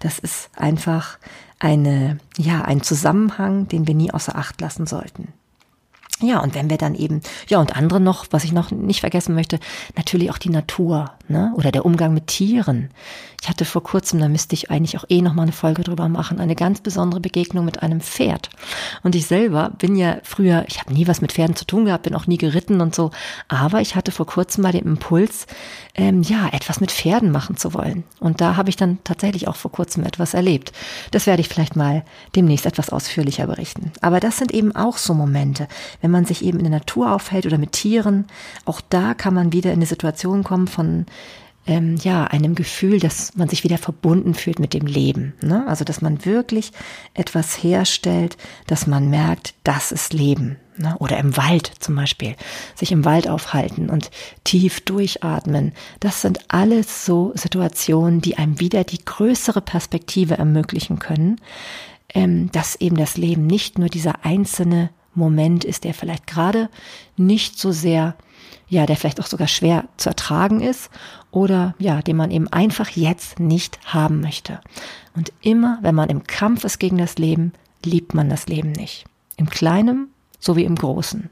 [0.00, 1.18] Das ist einfach
[1.58, 5.32] eine, ja, ein Zusammenhang, den wir nie außer Acht lassen sollten.
[6.20, 9.34] Ja, und wenn wir dann eben, ja, und andere noch, was ich noch nicht vergessen
[9.34, 9.60] möchte,
[9.96, 12.90] natürlich auch die Natur, ne, oder der Umgang mit Tieren.
[13.40, 16.08] Ich hatte vor kurzem, da müsste ich eigentlich auch eh noch mal eine Folge drüber
[16.08, 18.50] machen, eine ganz besondere Begegnung mit einem Pferd.
[19.04, 22.02] Und ich selber bin ja früher, ich habe nie was mit Pferden zu tun gehabt,
[22.02, 23.12] bin auch nie geritten und so,
[23.46, 25.46] aber ich hatte vor kurzem mal den Impuls,
[25.98, 28.04] ähm, ja, etwas mit Pferden machen zu wollen.
[28.20, 30.72] Und da habe ich dann tatsächlich auch vor kurzem etwas erlebt.
[31.10, 32.04] Das werde ich vielleicht mal
[32.36, 33.90] demnächst etwas ausführlicher berichten.
[34.00, 35.66] Aber das sind eben auch so Momente,
[36.00, 38.26] wenn man sich eben in der Natur aufhält oder mit Tieren,
[38.64, 41.06] auch da kann man wieder in eine Situation kommen von
[41.68, 45.34] ähm, ja, einem Gefühl, dass man sich wieder verbunden fühlt mit dem Leben.
[45.42, 45.66] Ne?
[45.68, 46.72] Also, dass man wirklich
[47.12, 50.56] etwas herstellt, dass man merkt, das ist Leben.
[50.78, 50.96] Ne?
[50.98, 52.36] Oder im Wald zum Beispiel,
[52.74, 54.10] sich im Wald aufhalten und
[54.44, 55.72] tief durchatmen.
[56.00, 61.38] Das sind alles so Situationen, die einem wieder die größere Perspektive ermöglichen können,
[62.14, 66.70] ähm, dass eben das Leben nicht nur dieser einzelne Moment ist, der vielleicht gerade
[67.18, 68.14] nicht so sehr
[68.68, 70.90] ja, der vielleicht auch sogar schwer zu ertragen ist
[71.30, 74.60] oder ja, den man eben einfach jetzt nicht haben möchte.
[75.14, 77.52] Und immer, wenn man im Kampf ist gegen das Leben,
[77.84, 79.04] liebt man das Leben nicht.
[79.36, 81.30] Im Kleinen sowie im Großen.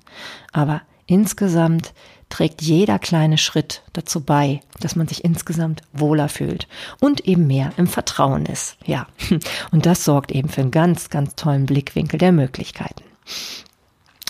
[0.52, 1.92] Aber insgesamt
[2.28, 6.66] trägt jeder kleine Schritt dazu bei, dass man sich insgesamt wohler fühlt
[7.00, 8.76] und eben mehr im Vertrauen ist.
[8.84, 9.06] Ja.
[9.70, 13.04] Und das sorgt eben für einen ganz, ganz tollen Blickwinkel der Möglichkeiten.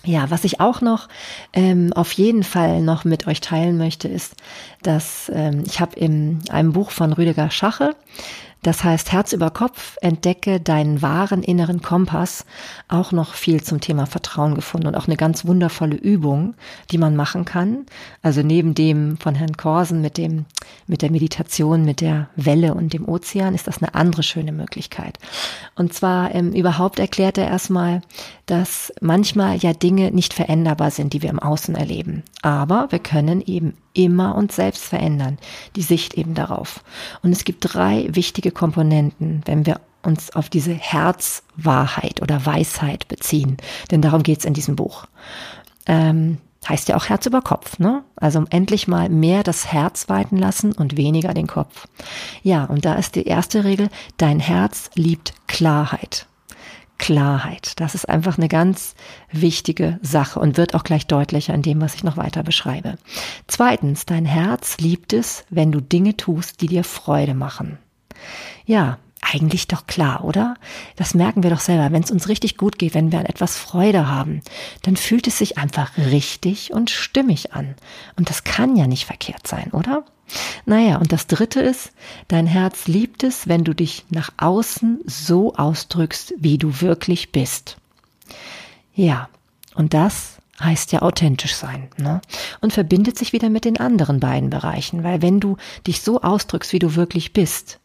[0.06, 1.08] Ja, was ich auch noch
[1.52, 4.36] ähm, auf jeden Fall noch mit euch teilen möchte, ist,
[4.82, 7.96] dass ähm, ich habe in einem Buch von Rüdiger Schache
[8.66, 12.44] das heißt, Herz über Kopf, entdecke deinen wahren inneren Kompass,
[12.88, 16.54] auch noch viel zum Thema Vertrauen gefunden und auch eine ganz wundervolle Übung,
[16.90, 17.86] die man machen kann.
[18.22, 20.46] Also neben dem von Herrn Korsen mit dem,
[20.88, 25.20] mit der Meditation, mit der Welle und dem Ozean ist das eine andere schöne Möglichkeit.
[25.76, 28.02] Und zwar ähm, überhaupt erklärt er erstmal,
[28.46, 32.24] dass manchmal ja Dinge nicht veränderbar sind, die wir im Außen erleben.
[32.42, 35.38] Aber wir können eben immer uns selbst verändern,
[35.74, 36.82] die Sicht eben darauf.
[37.22, 43.56] Und es gibt drei wichtige Komponenten, wenn wir uns auf diese Herzwahrheit oder Weisheit beziehen.
[43.90, 45.06] Denn darum geht es in diesem Buch.
[45.86, 48.02] Ähm, heißt ja auch Herz über Kopf, ne?
[48.16, 51.86] Also endlich mal mehr das Herz weiten lassen und weniger den Kopf.
[52.42, 56.26] Ja, und da ist die erste Regel, dein Herz liebt Klarheit.
[56.98, 57.78] Klarheit.
[57.80, 58.94] Das ist einfach eine ganz
[59.30, 62.96] wichtige Sache und wird auch gleich deutlicher in dem, was ich noch weiter beschreibe.
[63.46, 67.78] Zweitens, dein Herz liebt es, wenn du Dinge tust, die dir Freude machen.
[68.64, 68.98] Ja,
[69.32, 70.54] eigentlich doch klar, oder?
[70.94, 71.90] Das merken wir doch selber.
[71.92, 74.40] Wenn es uns richtig gut geht, wenn wir an etwas Freude haben,
[74.82, 77.74] dann fühlt es sich einfach richtig und stimmig an.
[78.16, 80.04] Und das kann ja nicht verkehrt sein, oder?
[80.64, 81.92] Naja, und das Dritte ist,
[82.28, 87.76] dein Herz liebt es, wenn du dich nach außen so ausdrückst, wie du wirklich bist.
[88.94, 89.28] Ja,
[89.74, 92.20] und das heißt ja authentisch sein ne?
[92.60, 96.72] und verbindet sich wieder mit den anderen beiden Bereichen, weil wenn du dich so ausdrückst,
[96.72, 97.78] wie du wirklich bist,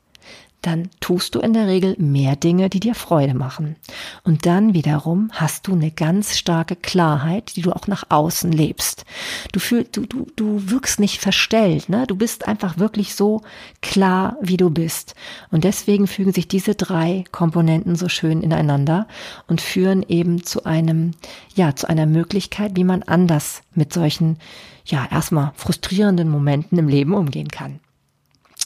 [0.61, 3.75] dann tust du in der Regel mehr Dinge, die dir Freude machen.
[4.23, 9.05] Und dann wiederum hast du eine ganz starke Klarheit, die du auch nach außen lebst.
[9.51, 12.05] Du fühlst, du, du, du wirkst nicht verstellt, ne?
[12.05, 13.41] Du bist einfach wirklich so
[13.81, 15.15] klar, wie du bist.
[15.49, 19.07] Und deswegen fügen sich diese drei Komponenten so schön ineinander
[19.47, 21.11] und führen eben zu einem,
[21.55, 24.37] ja, zu einer Möglichkeit, wie man anders mit solchen,
[24.85, 27.79] ja, erstmal frustrierenden Momenten im Leben umgehen kann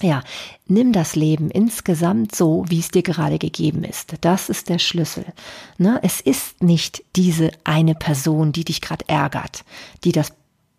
[0.02, 0.24] ja,
[0.68, 4.16] nimm das Leben insgesamt so, wie es dir gerade gegeben ist.
[4.22, 5.26] Das ist der Schlüssel.
[5.78, 6.00] Ne?
[6.04, 9.64] Es ist nicht diese eine Person, die dich gerade ärgert,
[10.04, 10.34] die das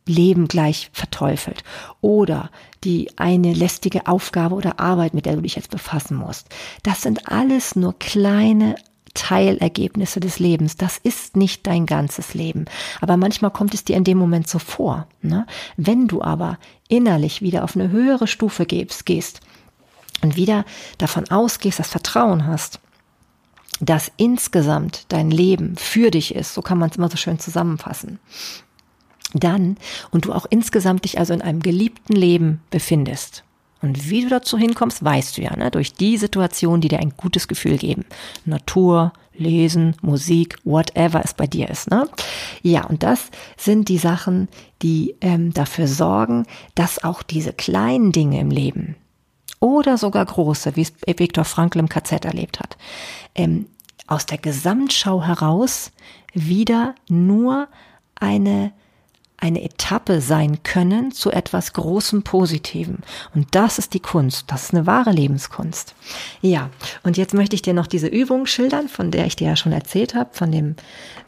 [0.07, 1.65] Leben gleich verteufelt
[2.01, 2.51] oder
[2.85, 6.49] die eine lästige Aufgabe oder Arbeit, mit der du dich jetzt befassen musst.
[6.83, 8.77] Das sind alles nur kleine
[9.17, 10.77] Teilergebnisse des Lebens.
[10.77, 12.67] Das ist nicht dein ganzes Leben.
[13.01, 15.09] Aber manchmal kommt es dir in dem Moment so vor.
[15.23, 15.47] Ne?
[15.77, 19.41] Wenn du aber innerlich wieder auf eine höhere Stufe gehst,
[20.23, 20.65] und wieder
[20.99, 22.81] davon ausgehst, das Vertrauen hast,
[23.81, 28.19] dass insgesamt dein Leben für dich ist, so kann man es immer so schön zusammenfassen,
[29.35, 29.77] dann
[30.11, 33.45] und du auch insgesamt dich also in einem geliebten Leben befindest,
[33.83, 35.71] und wie du dazu hinkommst, weißt du ja, ne?
[35.71, 38.05] durch die Situationen, die dir ein gutes Gefühl geben.
[38.45, 41.91] Natur, Lesen, Musik, whatever es bei dir ist.
[41.91, 42.09] Ne?
[42.62, 44.49] Ja, und das sind die Sachen,
[44.83, 48.97] die ähm, dafür sorgen, dass auch diese kleinen Dinge im Leben
[49.61, 52.77] oder sogar große, wie es Viktor Frankl im KZ erlebt hat,
[53.35, 53.67] ähm,
[54.07, 55.91] aus der Gesamtschau heraus
[56.33, 57.69] wieder nur
[58.15, 58.73] eine
[59.38, 62.99] eine Etappe sein können zu etwas großem Positiven.
[63.35, 64.51] Und das ist die Kunst.
[64.51, 65.94] Das ist eine wahre Lebenskunst.
[66.40, 66.70] Ja,
[67.03, 69.72] und jetzt möchte ich dir noch diese Übung schildern, von der ich dir ja schon
[69.72, 70.77] erzählt habe, von dem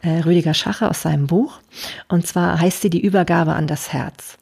[0.01, 1.59] äh, Rüdiger Schacher aus seinem Buch.
[2.07, 4.37] Und zwar heißt sie die Übergabe an das Herz.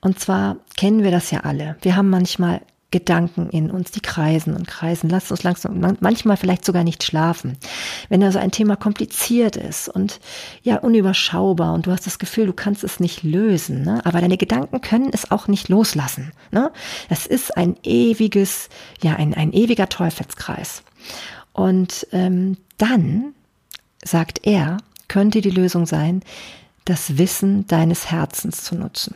[0.00, 1.76] Und zwar kennen wir das ja alle.
[1.82, 2.62] Wir haben manchmal
[2.92, 7.56] Gedanken in uns, die kreisen und kreisen, lassen uns langsam, manchmal vielleicht sogar nicht schlafen.
[8.08, 10.20] Wenn also ein Thema kompliziert ist und
[10.62, 14.00] ja unüberschaubar und du hast das Gefühl, du kannst es nicht lösen, ne?
[14.04, 16.32] aber deine Gedanken können es auch nicht loslassen.
[16.52, 16.70] Ne?
[17.08, 18.68] Das ist ein ewiges,
[19.02, 20.84] ja ein, ein ewiger Teufelskreis.
[21.52, 23.34] Und ähm, dann,
[24.04, 24.78] sagt er,
[25.08, 26.22] könnte die Lösung sein,
[26.84, 29.14] das Wissen deines Herzens zu nutzen.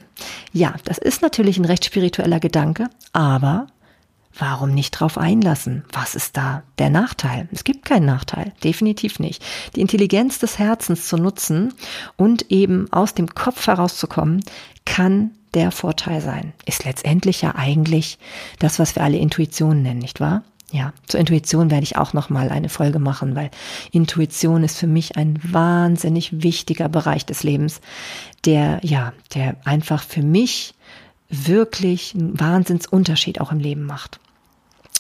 [0.53, 3.67] Ja, das ist natürlich ein recht spiritueller Gedanke, aber
[4.39, 5.85] warum nicht drauf einlassen?
[5.93, 7.49] Was ist da der Nachteil?
[7.53, 9.43] Es gibt keinen Nachteil, definitiv nicht.
[9.75, 11.75] Die Intelligenz des Herzens zu nutzen
[12.17, 14.45] und eben aus dem Kopf herauszukommen,
[14.85, 16.53] kann der Vorteil sein.
[16.67, 18.19] Ist letztendlich ja eigentlich
[18.59, 20.45] das, was wir alle Intuition nennen, nicht wahr?
[20.73, 23.51] Ja, zur Intuition werde ich auch noch mal eine Folge machen, weil
[23.93, 27.81] Intuition ist für mich ein wahnsinnig wichtiger Bereich des Lebens,
[28.45, 30.75] der ja, der einfach für mich
[31.29, 34.19] wirklich einen Wahnsinnsunterschied auch im Leben macht.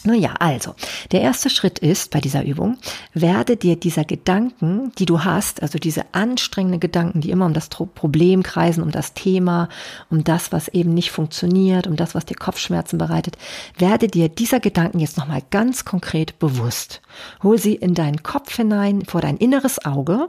[0.06, 0.76] Nun ja, also,
[1.10, 2.78] der erste Schritt ist bei dieser Übung,
[3.12, 7.68] werde dir dieser Gedanken, die du hast, also diese anstrengenden Gedanken, die immer um das
[7.68, 9.68] Problem kreisen, um das Thema,
[10.08, 13.36] um das, was eben nicht funktioniert, um das, was dir Kopfschmerzen bereitet,
[13.78, 17.02] werde dir dieser Gedanken jetzt nochmal ganz konkret bewusst.
[17.42, 20.28] Hol sie in deinen Kopf hinein, vor dein inneres Auge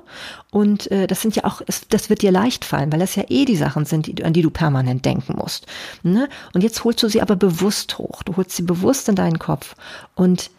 [0.51, 3.45] und äh, das sind ja auch, das wird dir leicht fallen, weil das ja eh
[3.45, 5.65] die Sachen sind, die, an die du permanent denken musst.
[6.03, 6.29] Ne?
[6.53, 8.23] Und jetzt holst du sie aber bewusst hoch.
[8.23, 9.75] Du holst sie bewusst in deinen Kopf Kopf
[10.15, 10.51] und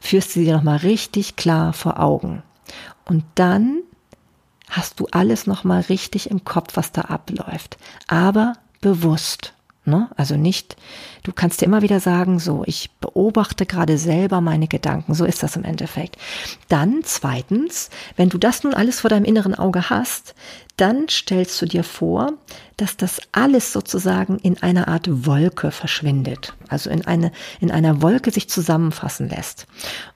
[0.00, 2.42] führst sie dir nochmal richtig klar vor Augen.
[3.04, 3.82] Und dann
[4.68, 7.76] hast du alles nochmal richtig im Kopf, was da abläuft.
[8.06, 9.52] Aber bewusst.
[9.86, 10.10] Ne?
[10.16, 10.76] Also nicht,
[11.22, 15.42] du kannst dir immer wieder sagen, so, ich beobachte gerade selber meine Gedanken, so ist
[15.42, 16.18] das im Endeffekt.
[16.68, 20.34] Dann zweitens, wenn du das nun alles vor deinem inneren Auge hast,
[20.80, 22.32] dann stellst du dir vor,
[22.80, 28.30] dass das alles sozusagen in einer Art Wolke verschwindet, also in, eine, in einer Wolke
[28.30, 29.66] sich zusammenfassen lässt.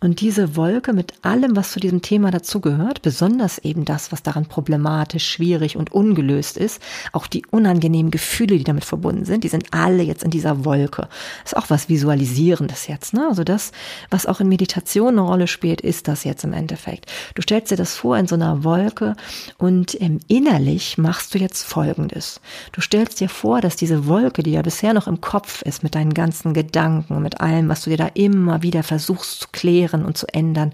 [0.01, 4.47] Und diese Wolke mit allem, was zu diesem Thema dazugehört, besonders eben das, was daran
[4.47, 6.81] problematisch, schwierig und ungelöst ist,
[7.13, 11.09] auch die unangenehmen Gefühle, die damit verbunden sind, die sind alle jetzt in dieser Wolke.
[11.45, 13.27] Ist auch was Visualisierendes jetzt, ne?
[13.29, 13.73] Also das,
[14.09, 17.13] was auch in Meditation eine Rolle spielt, ist das jetzt im Endeffekt.
[17.35, 19.17] Du stellst dir das vor in so einer Wolke
[19.59, 20.21] und ähm,
[20.55, 22.41] innerlich machst du jetzt Folgendes.
[22.71, 25.97] Du stellst dir vor, dass diese Wolke, die ja bisher noch im Kopf ist, mit
[25.97, 30.17] deinen ganzen Gedanken, mit allem, was du dir da immer wieder versuchst zu klären und
[30.17, 30.73] zu ändern,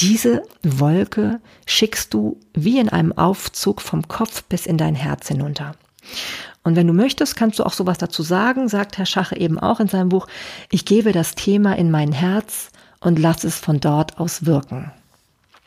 [0.00, 5.72] diese Wolke schickst du wie in einem Aufzug vom Kopf bis in dein Herz hinunter.
[6.62, 9.80] Und wenn du möchtest, kannst du auch sowas dazu sagen, sagt Herr Schache eben auch
[9.80, 10.26] in seinem Buch,
[10.70, 12.68] ich gebe das Thema in mein Herz
[13.00, 14.92] und lass es von dort aus wirken.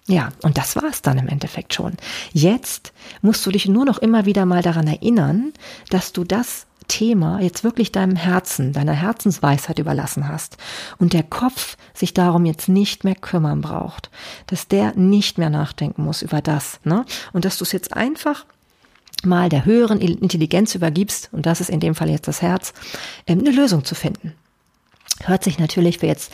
[0.08, 1.94] Ja, und das war es dann im Endeffekt schon.
[2.34, 2.92] Jetzt
[3.22, 5.54] musst du dich nur noch immer wieder mal daran erinnern,
[5.90, 10.58] dass du das Thema jetzt wirklich deinem Herzen, deiner Herzensweisheit überlassen hast
[10.98, 14.10] und der Kopf sich darum jetzt nicht mehr kümmern braucht,
[14.48, 17.06] dass der nicht mehr nachdenken muss über das, ne?
[17.32, 18.46] Und dass du es jetzt einfach
[19.24, 22.74] mal der höheren Intelligenz übergibst, und das ist in dem Fall jetzt das Herz,
[23.28, 24.34] ähm, eine Lösung zu finden.
[25.26, 26.34] Hört sich natürlich für jetzt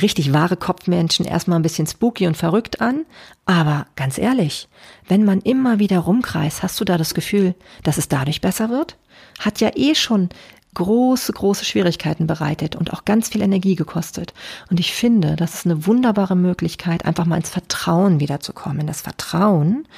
[0.00, 3.06] richtig wahre Kopfmenschen erstmal ein bisschen spooky und verrückt an,
[3.46, 4.68] aber ganz ehrlich,
[5.08, 8.96] wenn man immer wieder rumkreist, hast du da das Gefühl, dass es dadurch besser wird?
[9.38, 10.28] Hat ja eh schon
[10.76, 14.34] große, große Schwierigkeiten bereitet und auch ganz viel Energie gekostet.
[14.70, 18.86] Und ich finde, das ist eine wunderbare Möglichkeit, einfach mal ins Vertrauen wiederzukommen.
[18.86, 19.88] Das Vertrauen,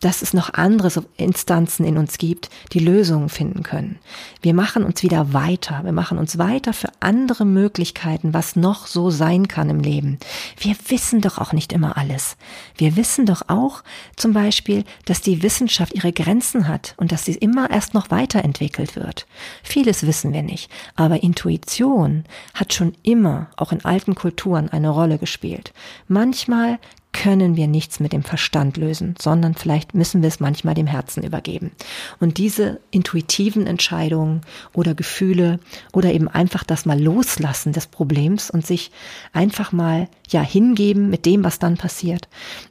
[0.00, 3.98] dass es noch andere Instanzen in uns gibt, die Lösungen finden können.
[4.42, 5.80] Wir machen uns wieder weiter.
[5.84, 10.18] Wir machen uns weiter für andere Möglichkeiten, was noch so sein kann im Leben.
[10.58, 12.36] Wir wissen doch auch nicht immer alles.
[12.76, 13.82] Wir wissen doch auch
[14.16, 18.94] zum Beispiel, dass die Wissenschaft ihre Grenzen hat und dass sie immer erst noch weiterentwickelt
[18.94, 19.26] wird.
[19.62, 20.70] Vieles wissen wissen wir nicht.
[20.96, 25.72] Aber Intuition hat schon immer, auch in alten Kulturen, eine Rolle gespielt.
[26.08, 26.80] Manchmal
[27.12, 31.22] können wir nichts mit dem Verstand lösen, sondern vielleicht müssen wir es manchmal dem Herzen
[31.22, 31.72] übergeben.
[32.20, 34.42] Und diese intuitiven Entscheidungen
[34.72, 35.58] oder Gefühle
[35.92, 38.90] oder eben einfach das mal loslassen des Problems und sich
[39.32, 42.28] einfach mal ja hingeben mit dem, was dann passiert,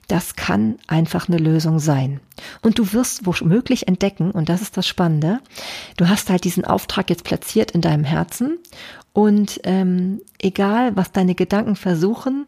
[0.07, 2.19] das kann einfach eine Lösung sein.
[2.61, 5.39] Und du wirst womöglich entdecken, und das ist das Spannende,
[5.97, 8.59] du hast halt diesen Auftrag jetzt platziert in deinem Herzen
[9.13, 12.45] und ähm, egal, was deine Gedanken versuchen,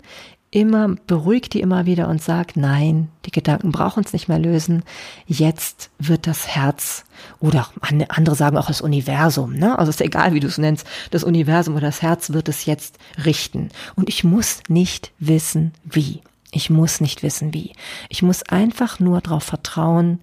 [0.52, 4.84] immer, beruhigt die immer wieder und sagt, nein, die Gedanken brauchen uns nicht mehr lösen.
[5.28, 7.06] Jetzt wird das Herz
[7.40, 7.70] oder
[8.10, 9.78] andere sagen auch das Universum, ne?
[9.78, 12.98] Also ist egal, wie du es nennst, das Universum oder das Herz wird es jetzt
[13.24, 13.70] richten.
[13.96, 16.22] Und ich muss nicht wissen, wie.
[16.52, 17.74] Ich muss nicht wissen, wie.
[18.10, 20.20] Ich muss einfach nur darauf vertrauen,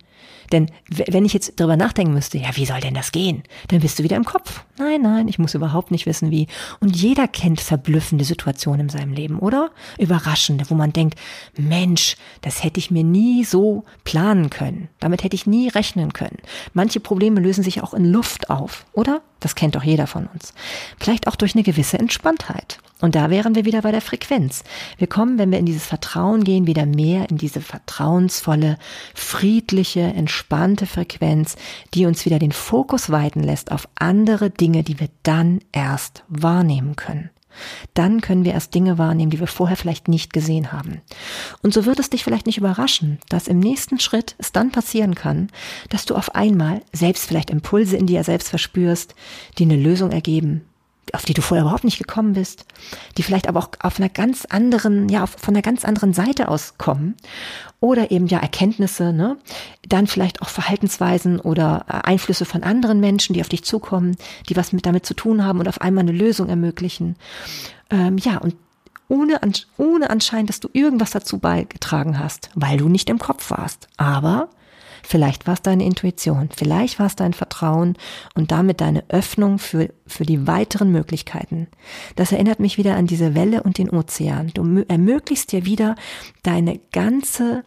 [0.53, 3.42] denn wenn ich jetzt darüber nachdenken müsste, ja, wie soll denn das gehen?
[3.68, 4.64] Dann bist du wieder im Kopf.
[4.78, 6.47] Nein, nein, ich muss überhaupt nicht wissen, wie.
[6.80, 9.70] Und jeder kennt verblüffende Situationen in seinem Leben, oder?
[9.99, 11.18] Überraschende, wo man denkt,
[11.57, 14.88] Mensch, das hätte ich mir nie so planen können.
[15.01, 16.38] Damit hätte ich nie rechnen können.
[16.74, 19.22] Manche Probleme lösen sich auch in Luft auf, oder?
[19.40, 20.55] Das kennt doch jeder von uns.
[20.99, 22.78] Vielleicht auch durch eine gewisse Entspanntheit.
[23.01, 24.64] Und da wären wir wieder bei der Frequenz.
[24.97, 28.78] Wir kommen, wenn wir in dieses Vertrauen gehen, wieder mehr in diese vertrauensvolle,
[29.14, 31.57] friedliche, entspannte Frequenz,
[31.92, 36.97] die uns wieder den Fokus weiten lässt auf andere Dinge, die wir dann erst wahrnehmen
[36.97, 37.30] können.
[37.94, 41.01] Dann können wir erst Dinge wahrnehmen, die wir vorher vielleicht nicht gesehen haben.
[41.62, 45.14] Und so wird es dich vielleicht nicht überraschen, dass im nächsten Schritt es dann passieren
[45.14, 45.49] kann,
[45.88, 49.14] dass du auf einmal selbst vielleicht Impulse in dir selbst verspürst,
[49.59, 50.62] die eine Lösung ergeben,
[51.12, 52.66] auf die du vorher überhaupt nicht gekommen bist,
[53.16, 56.78] die vielleicht aber auch auf einer ganz anderen, ja, von einer ganz anderen Seite aus
[56.78, 57.14] kommen
[57.80, 59.36] oder eben ja Erkenntnisse, ne,
[59.88, 64.16] dann vielleicht auch Verhaltensweisen oder äh, Einflüsse von anderen Menschen, die auf dich zukommen,
[64.48, 67.16] die was mit damit zu tun haben und auf einmal eine Lösung ermöglichen.
[67.90, 68.57] Ähm, ja, und
[69.09, 69.40] ohne,
[69.76, 73.86] ohne anscheinend, dass du irgendwas dazu beigetragen hast, weil du nicht im Kopf warst.
[73.96, 74.48] Aber
[75.09, 77.96] Vielleicht war es deine Intuition, vielleicht war es dein Vertrauen
[78.34, 81.68] und damit deine Öffnung für, für die weiteren Möglichkeiten.
[82.16, 84.50] Das erinnert mich wieder an diese Welle und den Ozean.
[84.52, 85.94] Du ermöglichst dir wieder
[86.42, 87.62] deine ganze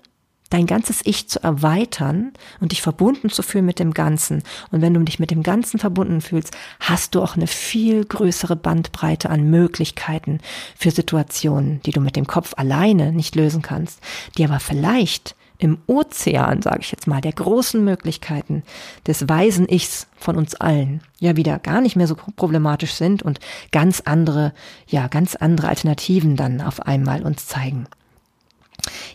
[0.50, 4.42] dein ganzes Ich zu erweitern und dich verbunden zu fühlen mit dem Ganzen.
[4.72, 8.56] Und wenn du dich mit dem Ganzen verbunden fühlst, hast du auch eine viel größere
[8.56, 10.40] Bandbreite an Möglichkeiten
[10.76, 14.02] für Situationen, die du mit dem Kopf alleine nicht lösen kannst,
[14.38, 18.64] die aber vielleicht im Ozean, sage ich jetzt mal, der großen Möglichkeiten
[19.06, 23.40] des weisen Ichs von uns allen ja wieder gar nicht mehr so problematisch sind und
[23.72, 24.54] ganz andere,
[24.88, 27.88] ja, ganz andere Alternativen dann auf einmal uns zeigen.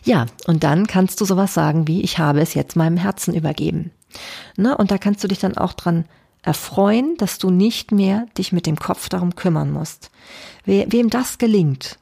[0.03, 3.91] Ja, und dann kannst du sowas sagen wie, ich habe es jetzt meinem Herzen übergeben.
[4.55, 4.77] Ne?
[4.77, 6.05] Und da kannst du dich dann auch dran
[6.43, 10.11] erfreuen, dass du nicht mehr dich mit dem Kopf darum kümmern musst.
[10.63, 11.97] We wem das gelingt,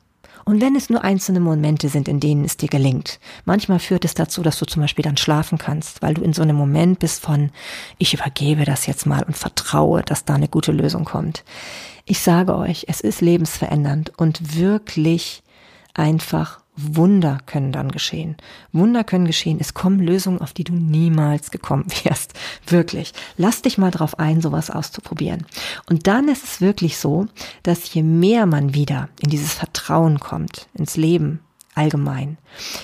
[0.46, 4.14] und wenn es nur einzelne Momente sind, in denen es dir gelingt, manchmal führt es
[4.14, 7.22] dazu, dass du zum Beispiel dann schlafen kannst, weil du in so einem Moment bist
[7.22, 7.52] von,
[7.98, 11.44] ich übergebe das jetzt mal und vertraue, dass da eine gute Lösung kommt.
[12.06, 15.44] Ich sage euch, es ist lebensverändernd und wirklich
[15.94, 18.36] einfach Wunder können dann geschehen.
[18.72, 19.58] Wunder können geschehen.
[19.60, 22.34] Es kommen Lösungen, auf die du niemals gekommen wärst.
[22.66, 23.14] Wirklich.
[23.38, 25.46] Lass dich mal drauf ein, sowas auszuprobieren.
[25.88, 27.28] Und dann ist es wirklich so,
[27.62, 31.40] dass je mehr man wieder in dieses Vertrauen kommt, ins Leben
[31.76, 32.38] allgemein,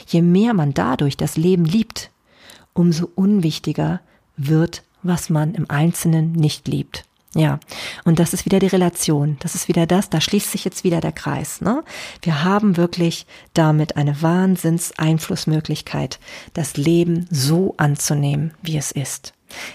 [0.07, 2.11] je mehr man dadurch das Leben liebt,
[2.73, 4.01] umso unwichtiger
[4.35, 7.05] wird, was man im Einzelnen nicht liebt.
[7.35, 7.59] Ja,
[8.05, 9.37] und das ist wieder die Relation.
[9.41, 11.61] Das ist wieder das, da schließt sich jetzt wieder der Kreis.
[11.61, 11.83] Ne?
[12.23, 16.19] Wir haben wirklich damit eine Wahnsinns-Einflussmöglichkeit,
[16.53, 19.33] das Leben so anzunehmen, wie es ist.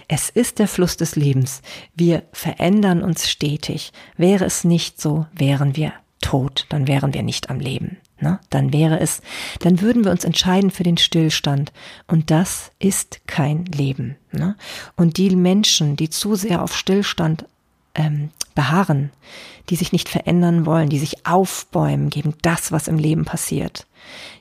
[0.09, 1.63] Es ist der Fluss des Lebens.
[1.95, 3.93] Wir verändern uns stetig.
[4.17, 7.99] Wäre es nicht so, wären wir tot, dann wären wir nicht am Leben.
[8.25, 8.41] Ne?
[8.49, 9.20] Dann wäre es,
[9.61, 11.75] dann würden wir uns entscheiden für den Stillstand.
[12.07, 14.16] Und das ist kein Leben.
[14.33, 14.57] Ne?
[14.97, 17.45] Und die Menschen, die zu sehr auf Stillstand
[17.95, 19.11] ähm, beharren,
[19.68, 23.87] die sich nicht verändern wollen, die sich aufbäumen gegen das, was im Leben passiert.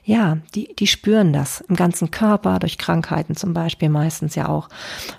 [0.04, 4.68] Ja, die, die spüren das im ganzen Körper, durch Krankheiten zum Beispiel meistens ja auch.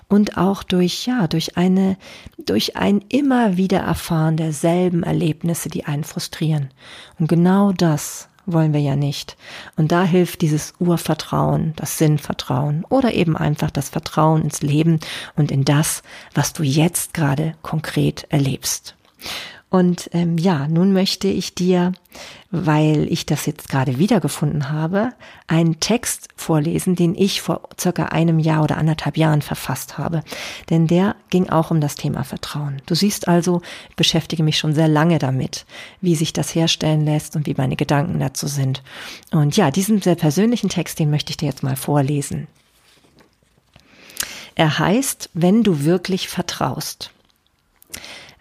[0.08, 1.96] Und auch durch, ja, durch eine,
[2.44, 6.70] durch ein immer wieder Erfahren derselben Erlebnisse, die einen frustrieren.
[7.18, 9.36] Und genau das wollen wir ja nicht.
[9.76, 15.00] Und da hilft dieses Urvertrauen, das Sinnvertrauen oder eben einfach das Vertrauen ins Leben
[15.34, 16.02] und in das,
[16.34, 18.94] was du jetzt gerade konkret erlebst.
[19.76, 21.92] Und ähm, ja, nun möchte ich dir,
[22.50, 25.10] weil ich das jetzt gerade wiedergefunden habe,
[25.48, 30.22] einen Text vorlesen, den ich vor circa einem Jahr oder anderthalb Jahren verfasst habe.
[30.70, 32.80] Denn der ging auch um das Thema Vertrauen.
[32.86, 33.60] Du siehst also,
[33.90, 35.66] ich beschäftige mich schon sehr lange damit,
[36.00, 38.82] wie sich das herstellen lässt und wie meine Gedanken dazu sind.
[39.30, 42.48] Und ja, diesen sehr persönlichen Text, den möchte ich dir jetzt mal vorlesen.
[44.54, 47.10] Er heißt, wenn du wirklich vertraust.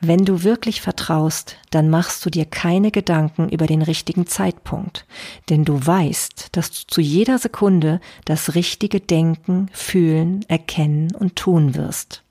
[0.07, 5.07] Wenn du wirklich vertraust, dann machst du dir keine Gedanken über den richtigen Zeitpunkt,
[5.49, 11.73] denn du weißt, dass du zu jeder Sekunde das richtige Denken, Fühlen, Erkennen und tun
[11.73, 12.21] wirst.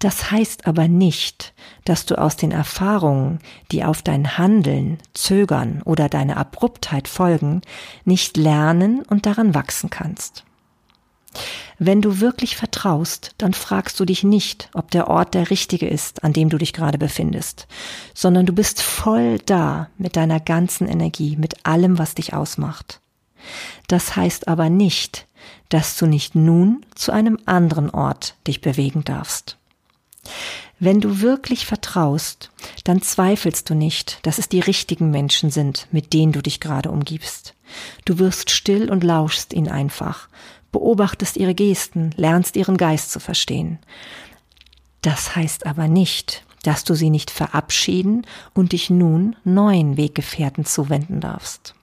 [0.00, 3.38] Das heißt aber nicht, dass du aus den Erfahrungen,
[3.70, 7.60] die auf dein Handeln, Zögern oder deine Abruptheit folgen,
[8.04, 10.44] nicht lernen und daran wachsen kannst.
[11.78, 16.24] Wenn du wirklich vertraust, dann fragst du dich nicht, ob der Ort der richtige ist,
[16.24, 17.66] an dem du dich gerade befindest,
[18.14, 23.00] sondern du bist voll da mit deiner ganzen Energie, mit allem, was dich ausmacht.
[23.88, 25.26] Das heißt aber nicht,
[25.70, 29.56] dass du nicht nun zu einem anderen Ort dich bewegen darfst.
[30.78, 32.50] Wenn du wirklich vertraust,
[32.84, 36.90] dann zweifelst du nicht, dass es die richtigen Menschen sind, mit denen du dich gerade
[36.90, 37.54] umgibst.
[38.04, 40.28] Du wirst still und lauschst ihn einfach,
[40.72, 43.78] beobachtest ihre Gesten, lernst ihren Geist zu verstehen.
[45.02, 51.20] Das heißt aber nicht, dass du sie nicht verabschieden und dich nun neuen Weggefährten zuwenden
[51.20, 51.74] darfst.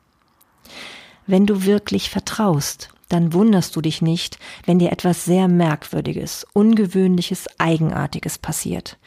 [1.25, 7.47] Wenn du wirklich vertraust, dann wunderst du dich nicht, wenn dir etwas sehr Merkwürdiges, Ungewöhnliches,
[7.57, 8.97] Eigenartiges passiert.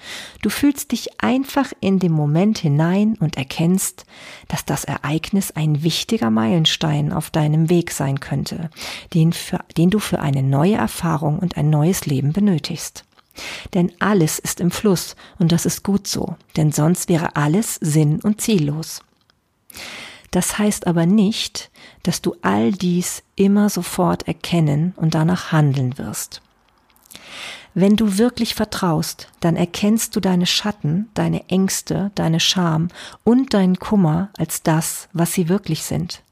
[0.42, 4.06] Du fühlst dich einfach in dem Moment hinein und erkennst,
[4.48, 8.70] dass das Ereignis ein wichtiger Meilenstein auf deinem Weg sein könnte,
[9.14, 13.04] den, für, den du für eine neue Erfahrung und ein neues Leben benötigst.
[13.74, 18.20] Denn alles ist im Fluss und das ist gut so, denn sonst wäre alles sinn-
[18.20, 19.02] und ziellos.
[20.30, 21.70] Das heißt aber nicht,
[22.02, 26.40] dass du all dies immer sofort erkennen und danach handeln wirst.
[27.74, 32.88] Wenn du wirklich vertraust, dann erkennst du deine Schatten, deine Ängste, deine Scham
[33.22, 36.22] und deinen Kummer als das, was sie wirklich sind.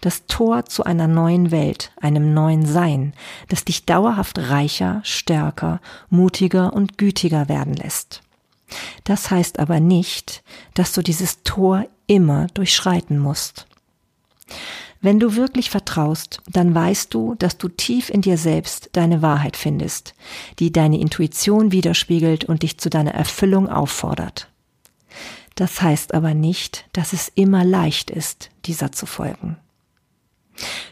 [0.00, 3.12] Das Tor zu einer neuen Welt, einem neuen Sein,
[3.48, 8.22] das dich dauerhaft reicher, stärker, mutiger und gütiger werden lässt.
[9.04, 10.42] Das heißt aber nicht,
[10.74, 13.66] dass du dieses Tor immer durchschreiten musst.
[15.00, 19.56] Wenn du wirklich vertraust, dann weißt du, dass du tief in dir selbst deine Wahrheit
[19.56, 20.14] findest,
[20.58, 24.48] die deine Intuition widerspiegelt und dich zu deiner Erfüllung auffordert.
[25.54, 29.56] Das heißt aber nicht, dass es immer leicht ist, dieser zu folgen.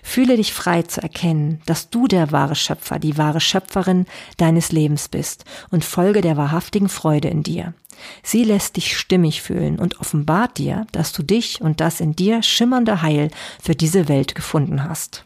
[0.02, 4.06] Fühle dich frei zu erkennen, dass du der wahre Schöpfer, die wahre Schöpferin
[4.36, 7.74] deines Lebens bist und folge der wahrhaftigen Freude in dir.
[8.22, 12.42] Sie lässt dich stimmig fühlen und offenbart dir, dass du dich und das in dir
[12.42, 13.30] schimmernde Heil
[13.62, 15.24] für diese Welt gefunden hast.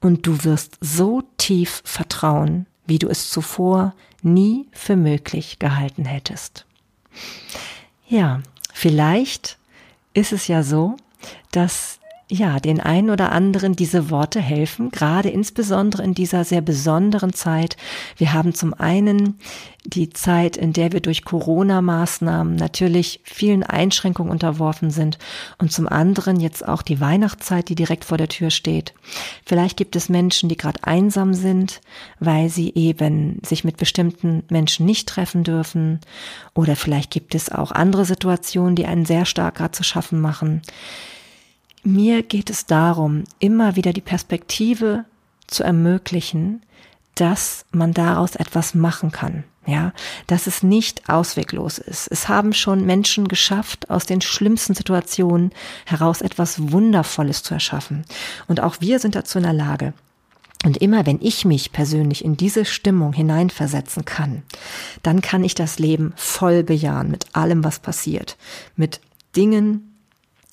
[0.00, 6.64] Und du wirst so tief vertrauen, wie du es zuvor nie für möglich gehalten hättest.
[8.08, 8.40] Ja,
[8.72, 9.58] vielleicht
[10.14, 10.96] ist es ja so,
[11.50, 11.97] dass
[12.30, 17.76] ja, den einen oder anderen diese Worte helfen, gerade insbesondere in dieser sehr besonderen Zeit.
[18.18, 19.38] Wir haben zum einen
[19.84, 25.16] die Zeit, in der wir durch Corona-Maßnahmen natürlich vielen Einschränkungen unterworfen sind
[25.56, 28.92] und zum anderen jetzt auch die Weihnachtszeit, die direkt vor der Tür steht.
[29.46, 31.80] Vielleicht gibt es Menschen, die gerade einsam sind,
[32.20, 36.00] weil sie eben sich mit bestimmten Menschen nicht treffen dürfen
[36.54, 40.60] oder vielleicht gibt es auch andere Situationen, die einen sehr stark gerade zu schaffen machen.
[41.88, 45.06] Mir geht es darum, immer wieder die Perspektive
[45.46, 46.60] zu ermöglichen,
[47.14, 49.44] dass man daraus etwas machen kann.
[49.64, 49.94] Ja,
[50.26, 52.08] dass es nicht ausweglos ist.
[52.08, 55.50] Es haben schon Menschen geschafft, aus den schlimmsten Situationen
[55.86, 58.04] heraus etwas Wundervolles zu erschaffen.
[58.48, 59.94] Und auch wir sind dazu in der Lage.
[60.66, 64.42] Und immer wenn ich mich persönlich in diese Stimmung hineinversetzen kann,
[65.02, 68.36] dann kann ich das Leben voll bejahen mit allem, was passiert.
[68.76, 69.00] Mit
[69.36, 69.87] Dingen,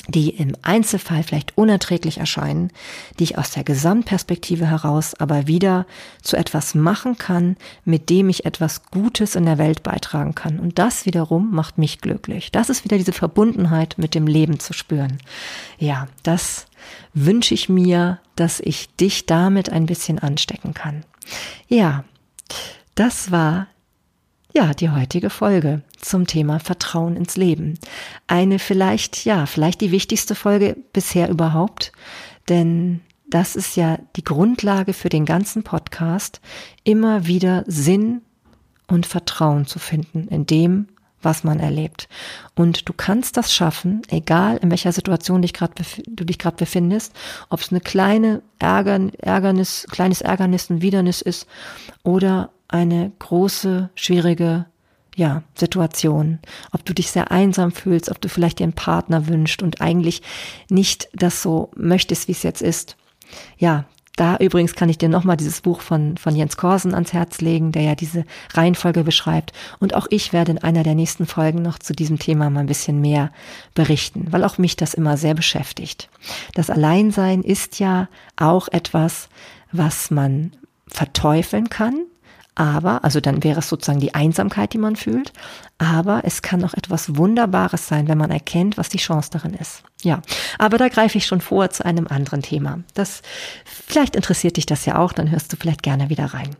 [0.07, 2.71] die im Einzelfall vielleicht unerträglich erscheinen,
[3.17, 5.85] die ich aus der Gesamtperspektive heraus aber wieder
[6.21, 10.59] zu etwas machen kann, mit dem ich etwas Gutes in der Welt beitragen kann.
[10.59, 12.51] Und das wiederum macht mich glücklich.
[12.51, 15.17] Das ist wieder diese Verbundenheit mit dem Leben zu spüren.
[15.79, 16.67] Ja, das
[17.13, 21.03] wünsche ich mir, dass ich dich damit ein bisschen anstecken kann.
[21.67, 22.03] Ja,
[22.93, 23.67] das war
[24.55, 27.77] ja, die heutige Folge zum Thema Vertrauen ins Leben.
[28.25, 31.91] Eine vielleicht, ja, vielleicht die wichtigste Folge bisher überhaupt,
[32.47, 36.39] denn das ist ja die Grundlage für den ganzen Podcast,
[36.85, 38.21] immer wieder Sinn
[38.87, 40.87] und Vertrauen zu finden in dem,
[41.21, 42.07] was man erlebt.
[42.55, 45.71] Und du kannst das schaffen, egal in welcher Situation dich grad,
[46.07, 47.13] du dich gerade befindest,
[47.49, 51.45] ob es eine kleine Ärger, Ärgernis, kleines Ärgernis, ein Widernis ist
[52.03, 54.65] oder eine große, schwierige
[55.15, 56.39] ja, Situation,
[56.71, 60.21] ob du dich sehr einsam fühlst, ob du vielleicht dir einen Partner wünscht und eigentlich
[60.69, 62.97] nicht das so möchtest, wie es jetzt ist.
[63.57, 63.85] Ja,
[64.15, 67.71] da übrigens kann ich dir nochmal dieses Buch von, von Jens Korsen ans Herz legen,
[67.71, 69.51] der ja diese Reihenfolge beschreibt.
[69.79, 72.67] Und auch ich werde in einer der nächsten Folgen noch zu diesem Thema mal ein
[72.67, 73.31] bisschen mehr
[73.73, 76.09] berichten, weil auch mich das immer sehr beschäftigt.
[76.53, 78.07] Das Alleinsein ist ja
[78.37, 79.27] auch etwas,
[79.71, 80.53] was man
[80.87, 82.05] verteufeln kann,
[82.55, 85.33] aber, also dann wäre es sozusagen die Einsamkeit, die man fühlt.
[85.77, 89.83] Aber es kann auch etwas Wunderbares sein, wenn man erkennt, was die Chance darin ist.
[90.03, 90.21] Ja,
[90.57, 92.79] aber da greife ich schon vor zu einem anderen Thema.
[92.93, 93.21] Das,
[93.65, 96.55] vielleicht interessiert dich das ja auch, dann hörst du vielleicht gerne wieder rein.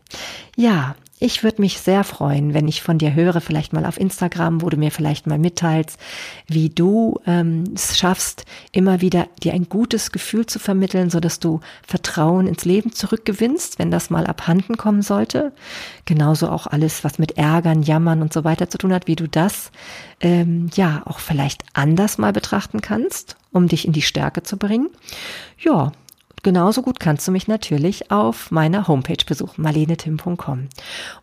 [0.56, 4.60] Ja, ich würde mich sehr freuen, wenn ich von dir höre, vielleicht mal auf Instagram,
[4.60, 5.98] wo du mir vielleicht mal mitteilst,
[6.46, 11.40] wie du ähm, es schaffst, immer wieder dir ein gutes Gefühl zu vermitteln, so dass
[11.40, 15.52] du Vertrauen ins Leben zurückgewinnst, wenn das mal abhanden kommen sollte.
[16.04, 19.28] Genauso auch alles, was mit Ärgern, Jammern und so weiter zu tun hat, wie du
[19.28, 19.70] das
[20.20, 24.90] ähm, ja auch vielleicht anders mal betrachten kannst, um dich in die Stärke zu bringen.
[25.58, 25.92] Ja,
[26.42, 30.68] genauso gut kannst du mich natürlich auf meiner Homepage besuchen, marlenetim.com.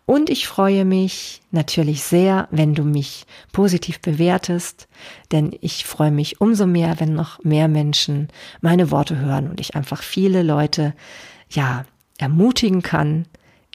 [0.05, 4.87] Und ich freue mich natürlich sehr, wenn du mich positiv bewertest,
[5.31, 8.27] denn ich freue mich umso mehr, wenn noch mehr Menschen
[8.61, 10.93] meine Worte hören und ich einfach viele Leute,
[11.49, 11.85] ja,
[12.17, 13.25] ermutigen kann,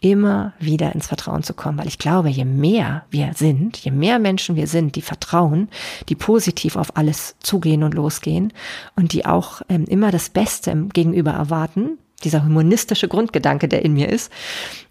[0.00, 4.18] immer wieder ins Vertrauen zu kommen, weil ich glaube, je mehr wir sind, je mehr
[4.18, 5.68] Menschen wir sind, die vertrauen,
[6.08, 8.52] die positiv auf alles zugehen und losgehen
[8.94, 13.94] und die auch ähm, immer das Beste im Gegenüber erwarten, dieser humanistische Grundgedanke, der in
[13.94, 14.32] mir ist,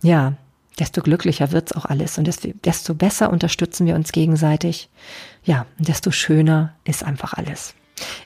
[0.01, 0.33] ja,
[0.77, 4.89] desto glücklicher wird's auch alles und desto, desto besser unterstützen wir uns gegenseitig,
[5.43, 7.73] ja, und desto schöner ist einfach alles.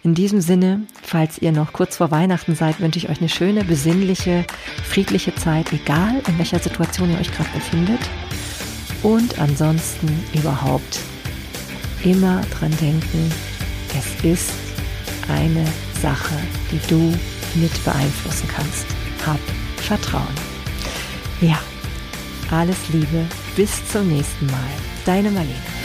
[0.03, 3.63] In diesem Sinne, falls ihr noch kurz vor Weihnachten seid, wünsche ich euch eine schöne,
[3.63, 4.45] besinnliche,
[4.83, 7.99] friedliche Zeit, egal in welcher Situation ihr euch gerade befindet.
[9.03, 10.99] Und ansonsten überhaupt
[12.03, 13.31] immer dran denken,
[13.97, 14.53] es ist
[15.27, 15.65] eine
[16.01, 16.35] Sache,
[16.71, 17.13] die du
[17.55, 18.85] mit beeinflussen kannst.
[19.25, 19.39] Hab
[19.77, 20.35] Vertrauen.
[21.41, 21.59] Ja,
[22.49, 24.69] alles Liebe, bis zum nächsten Mal.
[25.05, 25.80] Deine Marlene.